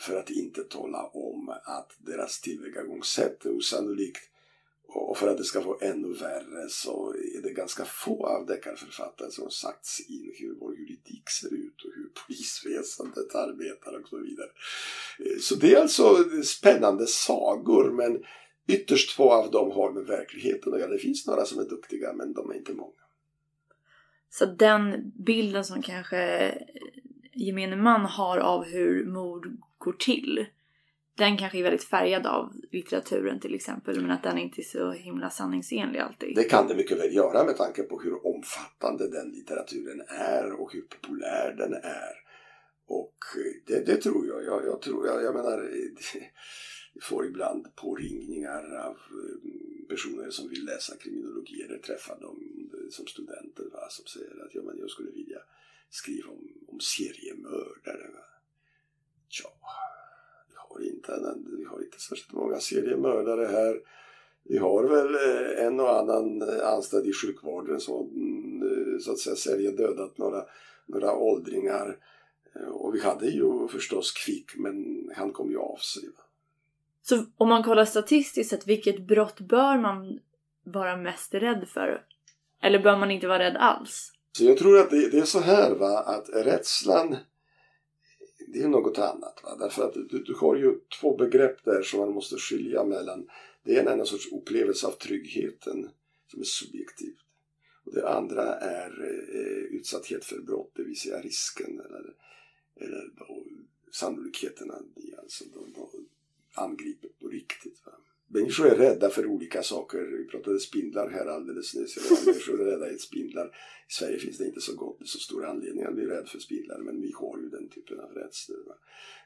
[0.00, 4.30] För att inte tala om att deras tillvägagångssätt är osannolikt.
[4.96, 9.44] Och för att det ska vara ännu värre så är det ganska få avdeckarförfattare som
[9.44, 14.48] har sagts in hur vår juridik ser ut och hur polisväsendet arbetar och så vidare.
[15.18, 18.22] Eh, så det är alltså spännande sagor men
[18.68, 20.90] ytterst få av dem har med verkligheten att göra.
[20.90, 22.92] Det finns några som är duktiga men de är inte många.
[24.30, 26.54] Så den bilden som kanske
[27.32, 30.46] gemene man har av hur mord går till.
[31.16, 34.92] Den kanske är väldigt färgad av litteraturen till exempel men att den inte är så
[34.92, 36.36] himla sanningsenlig alltid.
[36.36, 40.72] Det kan det mycket väl göra med tanke på hur omfattande den litteraturen är och
[40.72, 42.14] hur populär den är.
[42.86, 44.44] Och eh, det, det tror jag.
[44.44, 46.24] Jag, jag tror, jag, jag menar, eh,
[46.94, 52.40] vi får ibland påringningar av eh, personer som vill läsa kriminologi eller träffa dem
[52.90, 55.38] som studenter va, som säger att ja, men jag skulle vilja
[55.90, 58.10] skriva om, om seriemördare.
[58.14, 58.24] Va?
[59.28, 59.52] Ja,
[60.76, 63.80] har, inte, vi har inte särskilt många seriemördare här.
[64.42, 69.18] Vi har väl eh, en och annan eh, anställd i sjukvården som mm, så att
[69.18, 70.44] säga säljer dödat några,
[70.86, 71.96] några åldringar.
[72.72, 76.02] Och vi hade ju förstås Kvick men han kom ju av sig.
[77.02, 80.18] Så om man kollar statistiskt sett, vilket brott bör man
[80.64, 82.02] vara mest rädd för?
[82.62, 84.12] Eller bör man inte vara rädd alls?
[84.32, 87.16] Så jag tror att det, det är så här va, att rädslan
[88.46, 89.40] det är något annat.
[89.44, 89.56] Va?
[89.58, 93.28] Därför att du, du har ju två begrepp där som man måste skilja mellan.
[93.62, 95.90] Det ena är en sorts upplevelse av tryggheten
[96.30, 97.18] som är subjektivt.
[97.84, 98.90] Och det andra är
[99.34, 102.14] eh, utsatthet för brott, det vill säga risken eller,
[102.76, 103.44] eller då,
[103.92, 105.90] sannolikheten att bli alltså, då, då,
[106.54, 107.86] angripet på riktigt.
[107.86, 107.92] Va?
[108.28, 109.98] Människor är rädda för olika saker.
[109.98, 112.26] Vi pratade spindlar här alldeles nyss.
[112.26, 113.46] Människor är rädda för spindlar.
[113.88, 116.78] I Sverige finns det inte så, gott, så stor anledning att bli rädd för spindlar
[116.78, 118.76] men vi har ju den typen av rädslor.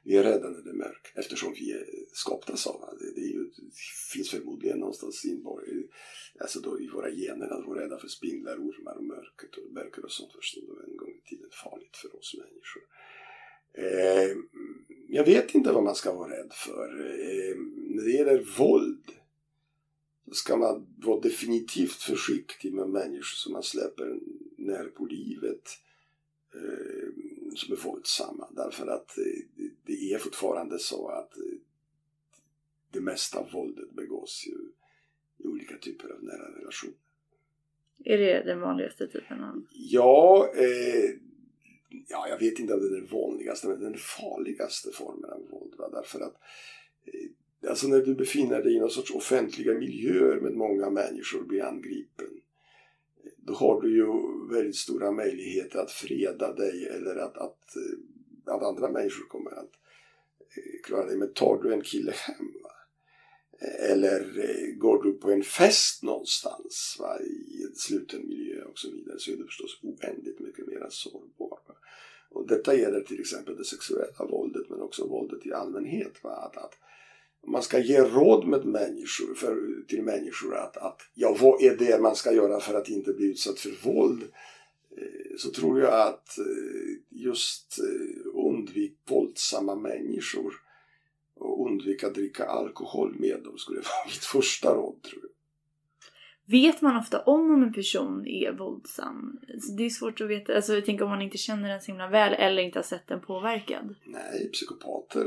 [0.04, 2.96] Vi är rädda när det är mörkt eftersom vi är skapta så.
[3.00, 3.74] Det, det, ju, det
[4.12, 5.84] finns förmodligen någonstans inborg,
[6.40, 10.04] alltså då i våra gener att vara rädda för spindlar, ormar och mörker och mörker
[10.04, 10.64] och sånt förstås.
[10.66, 12.82] Det var en gång i tiden farligt för oss människor.
[13.72, 14.36] Eh,
[15.08, 16.88] jag vet inte vad man ska vara rädd för.
[17.00, 17.56] Eh,
[17.88, 19.04] när det gäller våld
[20.28, 24.18] så ska man vara definitivt försiktig med människor som man släpper
[24.56, 25.68] ner på livet
[26.54, 27.08] eh,
[27.54, 28.48] som är våldsamma.
[28.50, 29.18] Därför att
[29.86, 31.32] det är fortfarande så att
[32.92, 34.56] det mesta av våldet begås ju
[35.44, 36.94] i olika typer av nära relationer.
[38.04, 39.66] Är det den vanligaste typen av?
[39.72, 41.10] Ja, eh,
[42.08, 45.74] ja, jag vet inte om det är den vanligaste, men den farligaste formen av våld.
[45.78, 45.88] Va?
[45.92, 46.34] Därför att
[47.04, 51.64] eh, alltså när du befinner dig i någon sorts offentliga miljöer med många människor blir
[51.64, 52.40] angripen
[53.36, 54.06] då har du ju
[54.54, 59.72] väldigt stora möjligheter att freda dig eller att, att, eh, att andra människor kommer att
[60.56, 61.16] eh, klara dig.
[61.16, 62.70] Men tar du en kille hem va?
[63.78, 64.22] eller
[64.78, 67.20] går du på en fest någonstans va?
[67.20, 71.59] i en sluten miljö och så vidare så är du förstås oändligt mycket mer sårbar.
[72.30, 76.24] Och detta gäller till exempel det sexuella våldet men också våldet i allmänhet.
[76.24, 76.30] Va?
[76.30, 76.74] Att, att
[77.46, 79.56] man ska ge råd med människor, för,
[79.88, 83.26] till människor att, att ja, vad är det man ska göra för att inte bli
[83.26, 84.22] utsatt för våld?
[84.96, 90.54] Eh, så tror jag att eh, just eh, undvik våldsamma människor
[91.34, 95.29] Och undvika att dricka alkohol med dem skulle vara mitt första råd tror jag.
[96.50, 99.40] Vet man ofta om om en person är våldsam?
[99.54, 100.56] Alltså, det är svårt att veta.
[100.56, 103.06] Alltså, jag tänker om man inte känner den så himla väl eller inte har sett
[103.06, 103.94] den påverkad.
[104.04, 105.26] Nej, psykopater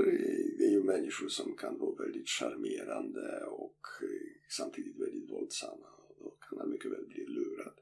[0.60, 4.08] är ju människor som kan vara väldigt charmerande och eh,
[4.50, 5.88] samtidigt väldigt våldsamma.
[6.20, 7.74] Då kan man mycket väl bli lurad.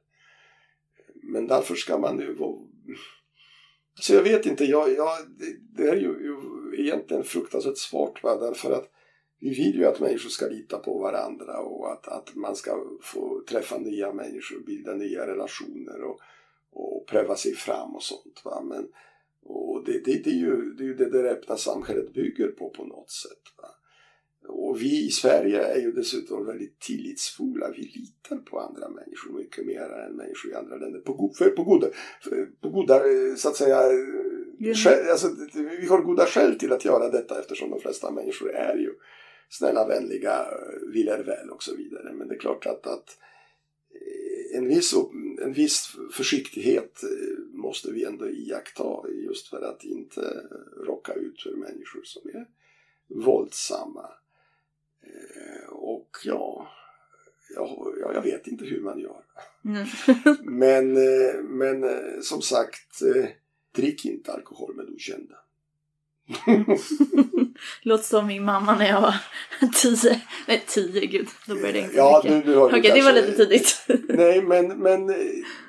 [1.24, 2.68] Men därför ska man ju vara...
[4.02, 6.38] Så jag vet inte, jag, jag, det, det är ju, ju
[6.84, 8.38] egentligen fruktansvärt svårt va?
[8.40, 8.92] därför att
[9.42, 13.44] vi vill ju att människor ska lita på varandra och att, att man ska få
[13.50, 16.20] träffa nya människor, bilda nya relationer och,
[16.72, 18.42] och pröva sig fram och sånt.
[18.46, 18.62] Va?
[18.64, 18.88] Men,
[19.44, 22.70] och det, det, det, är ju, det är ju det det öppna samhället bygger på
[22.70, 23.44] på något sätt.
[23.62, 23.68] Va?
[24.48, 27.72] Och vi i Sverige är ju dessutom väldigt tillitsfulla.
[27.72, 31.00] Vi litar på andra människor mycket mer än människor i andra länder.
[31.00, 31.88] På, för, på, goda,
[32.22, 33.02] för, på goda,
[33.38, 33.82] så att säga,
[34.76, 38.76] skäl, alltså, vi har goda skäl till att göra detta eftersom de flesta människor är
[38.76, 38.91] ju
[39.52, 40.48] snälla, vänliga,
[40.94, 42.14] vill er väl och så vidare.
[42.14, 43.18] Men det är klart att, att
[44.54, 44.94] en, viss,
[45.42, 47.02] en viss försiktighet
[47.54, 50.50] måste vi ändå iaktta just för att inte
[50.86, 52.46] råka ut för människor som är
[53.08, 54.10] våldsamma.
[55.70, 56.68] Och ja,
[57.56, 59.24] jag, jag vet inte hur man gör.
[59.66, 59.88] Mm.
[60.60, 60.94] men,
[61.58, 61.86] men
[62.24, 63.00] som sagt,
[63.76, 65.36] drick inte alkohol med okända.
[67.82, 69.16] Låter som min mamma när jag var
[69.82, 70.22] tio.
[70.48, 71.28] Nej, tio, gud.
[71.48, 73.00] Då började jag inte ja, nu, nu Okej, kanske...
[73.00, 73.86] det var lite tidigt.
[74.10, 75.16] nej, men, men,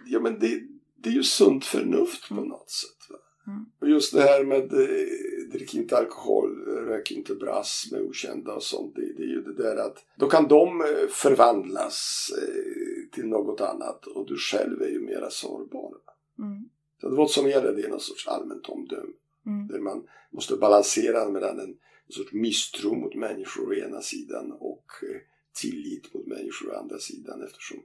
[0.07, 0.61] ja, men det,
[1.03, 3.03] det är ju sunt förnuft på något sätt.
[3.46, 3.66] Mm.
[3.80, 8.62] Och just det här med eh, drick inte alkohol, rök inte brass med okända och
[8.62, 8.94] sånt.
[8.94, 13.61] Det, det är ju det där att då kan de eh, förvandlas eh, till något
[13.61, 15.92] annat och du själv är ju mera sårbar.
[16.38, 16.68] Mm.
[17.00, 19.12] Så vad som gäller det är någon sorts allmänt omdöme.
[19.46, 19.66] Mm.
[19.66, 24.93] Där man måste balansera mellan en, en sorts misstro mot människor å ena sidan och
[25.03, 25.20] eh,
[25.53, 27.83] tillit mot människor å andra sidan eftersom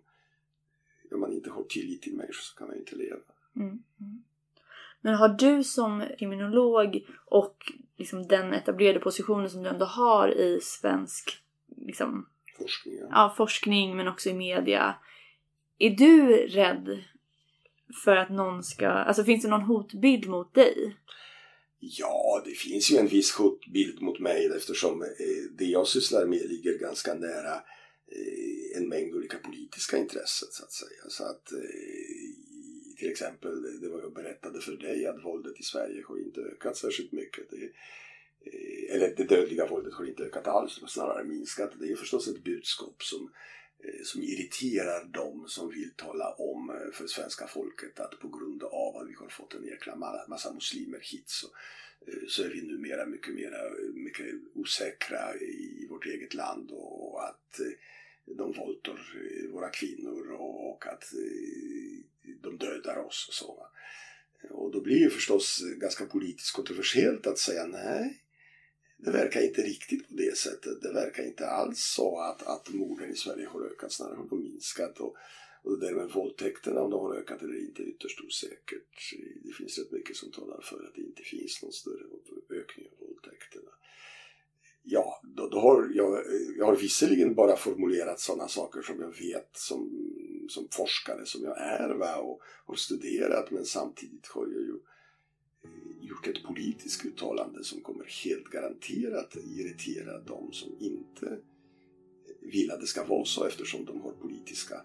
[1.12, 3.20] om man inte har tillit till människor så kan man inte leva.
[3.56, 3.70] Mm.
[3.70, 4.24] Mm.
[5.02, 10.60] Men har du som kriminolog och liksom den etablerade positionen som du ändå har i
[10.62, 11.44] svensk
[11.78, 13.08] liksom, forskning, ja.
[13.12, 13.34] ja.
[13.38, 14.96] forskning men också i media.
[15.78, 17.04] Är du rädd
[18.04, 18.88] för att någon ska...
[18.88, 20.98] Alltså finns det någon hotbild mot dig?
[21.80, 25.08] Ja, det finns ju en viss hotbild mot mig eftersom eh,
[25.58, 27.56] det jag sysslar med ligger ganska nära
[28.12, 31.04] eh, en mängd olika politiska intressen så att säga.
[31.08, 31.60] Så att eh,
[32.98, 36.78] till exempel, det var jag berättade för dig att våldet i Sverige har inte ökat
[36.78, 37.50] särskilt mycket.
[37.50, 37.72] Det,
[38.90, 41.72] eller det dödliga våldet har inte ökat alls, snarare minskat.
[41.80, 46.70] Det är förstås ett budskap som Eh, Eh, som irriterar dem som vill tala om
[46.70, 49.96] eh, för svenska folket att på grund av att vi har fått en jäkla
[50.28, 51.48] massa muslimer hit så,
[52.08, 53.52] eh, så är vi numera mycket, mer
[53.94, 57.60] mycket osäkra i vårt eget land och att
[58.26, 59.00] de våldtar
[59.52, 61.04] våra kvinnor och att
[62.42, 63.68] de dödar oss och så.
[64.50, 68.24] Och då blir det förstås ganska politiskt kontroversiellt att säga nej,
[68.98, 70.82] det verkar inte riktigt på det sättet.
[70.82, 74.44] Det verkar inte alls så att, att morden i Sverige har ökat, snarare har de
[74.44, 75.00] minskat.
[75.00, 75.16] Och,
[75.64, 79.14] och det där med våldtäkterna, om de har ökat eller inte, är ytterst osäkert.
[79.44, 82.04] Det finns rätt mycket som talar för att det inte finns någon större
[82.50, 83.72] ökning av våldtäkterna.
[84.84, 86.24] Ja, då, då har jag,
[86.58, 90.12] jag har visserligen bara formulerat sådana saker som jag vet som,
[90.50, 94.80] som forskare som jag är va, och har studerat men samtidigt har jag ju
[96.02, 101.38] gjort ett politiskt uttalande som kommer helt garanterat irritera de som inte
[102.42, 104.76] vill att det ska vara så eftersom de har politiska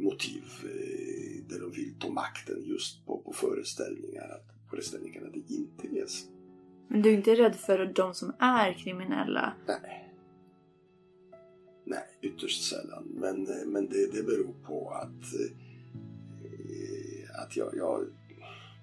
[0.00, 5.86] motiv eh, där de vill ta makten just på, på föreställningar, att föreställningarna det inte
[5.98, 6.30] är så.
[6.88, 9.52] Men du är inte rädd för de som är kriminella?
[9.66, 10.08] Nej.
[11.84, 13.04] Nej, ytterst sällan.
[13.14, 15.50] Men, eh, men det, det beror på att, eh,
[17.42, 18.06] att jag, jag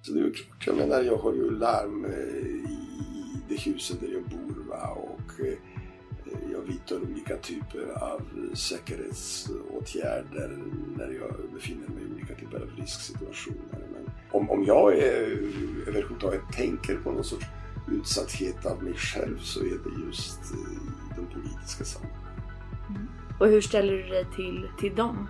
[0.01, 2.65] så det är klart, jag menar jag har ju larm eh, i
[3.49, 4.89] det huset där jag bor va?
[4.89, 5.53] och eh,
[6.51, 8.21] jag vidtar olika typer av
[8.53, 10.57] säkerhetsåtgärder
[10.97, 13.87] när jag befinner mig i olika typer av risksituationer.
[13.93, 15.37] Men om, om jag är,
[15.87, 17.45] överhuvudtaget tänker på någon sorts
[17.91, 22.29] utsatthet av mig själv så är det just eh, i de politiska sammanhangen.
[22.89, 23.07] Mm.
[23.39, 25.27] Och hur ställer du dig till, till dem?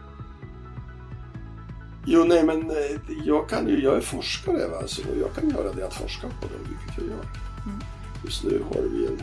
[2.06, 4.88] Jo, nej men eh, jag, kan ju, jag är forskare va?
[4.88, 7.26] Så jag kan göra det att forska på dem, vilket jag gör.
[7.66, 7.80] Mm.
[8.26, 9.22] Just nu har vi en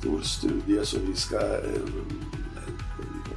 [0.00, 1.82] stor studie som vi ska eh,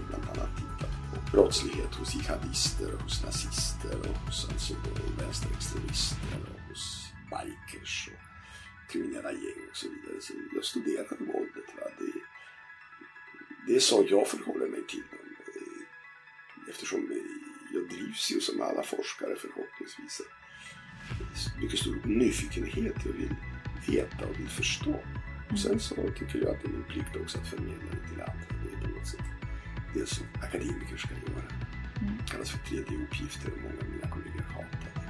[0.10, 4.74] bland annat titta på brottslighet hos jihadister, hos nazister och hos alltså
[5.18, 10.22] vänsterextremister och hos bikers och kriminella gäng och så vidare.
[10.22, 11.68] Så jag studerar våldet.
[11.80, 11.88] Va?
[12.00, 12.14] Det,
[13.68, 15.20] det är så jag förhåller mig till dem.
[16.70, 17.00] Eftersom
[17.74, 20.22] jag drivs ju som alla forskare förhoppningsvis.
[21.62, 22.96] Mycket stor nyfikenhet.
[23.06, 23.36] Jag vill
[23.88, 24.96] veta och vill förstå.
[25.52, 28.22] Och sen så tycker jag att det är min plikt också att förmedla det till
[28.22, 28.46] andra.
[28.50, 29.34] Det är på något sätt
[29.94, 31.44] det som akademiker ska göra.
[32.02, 32.18] Mm.
[32.18, 35.04] Det kallas för tredje uppgifter och många av mina kollegor hatar det.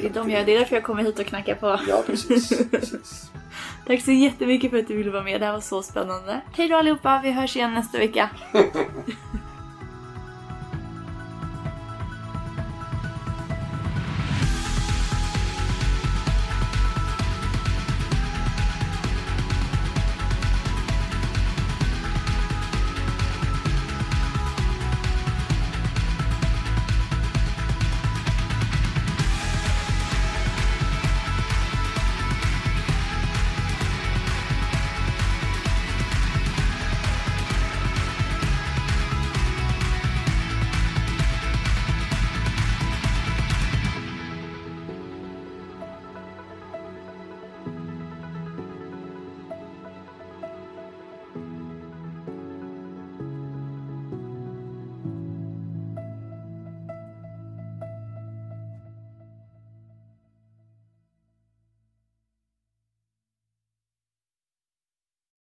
[0.00, 1.80] Det är, de jag, det är därför jag kommer hit och knackar på.
[1.88, 2.70] Ja, precis.
[2.70, 3.30] precis.
[3.86, 5.40] Tack så jättemycket för att du ville vara med.
[5.40, 6.40] Det här var så spännande.
[6.52, 8.30] Hej då allihopa, vi hörs igen nästa vecka.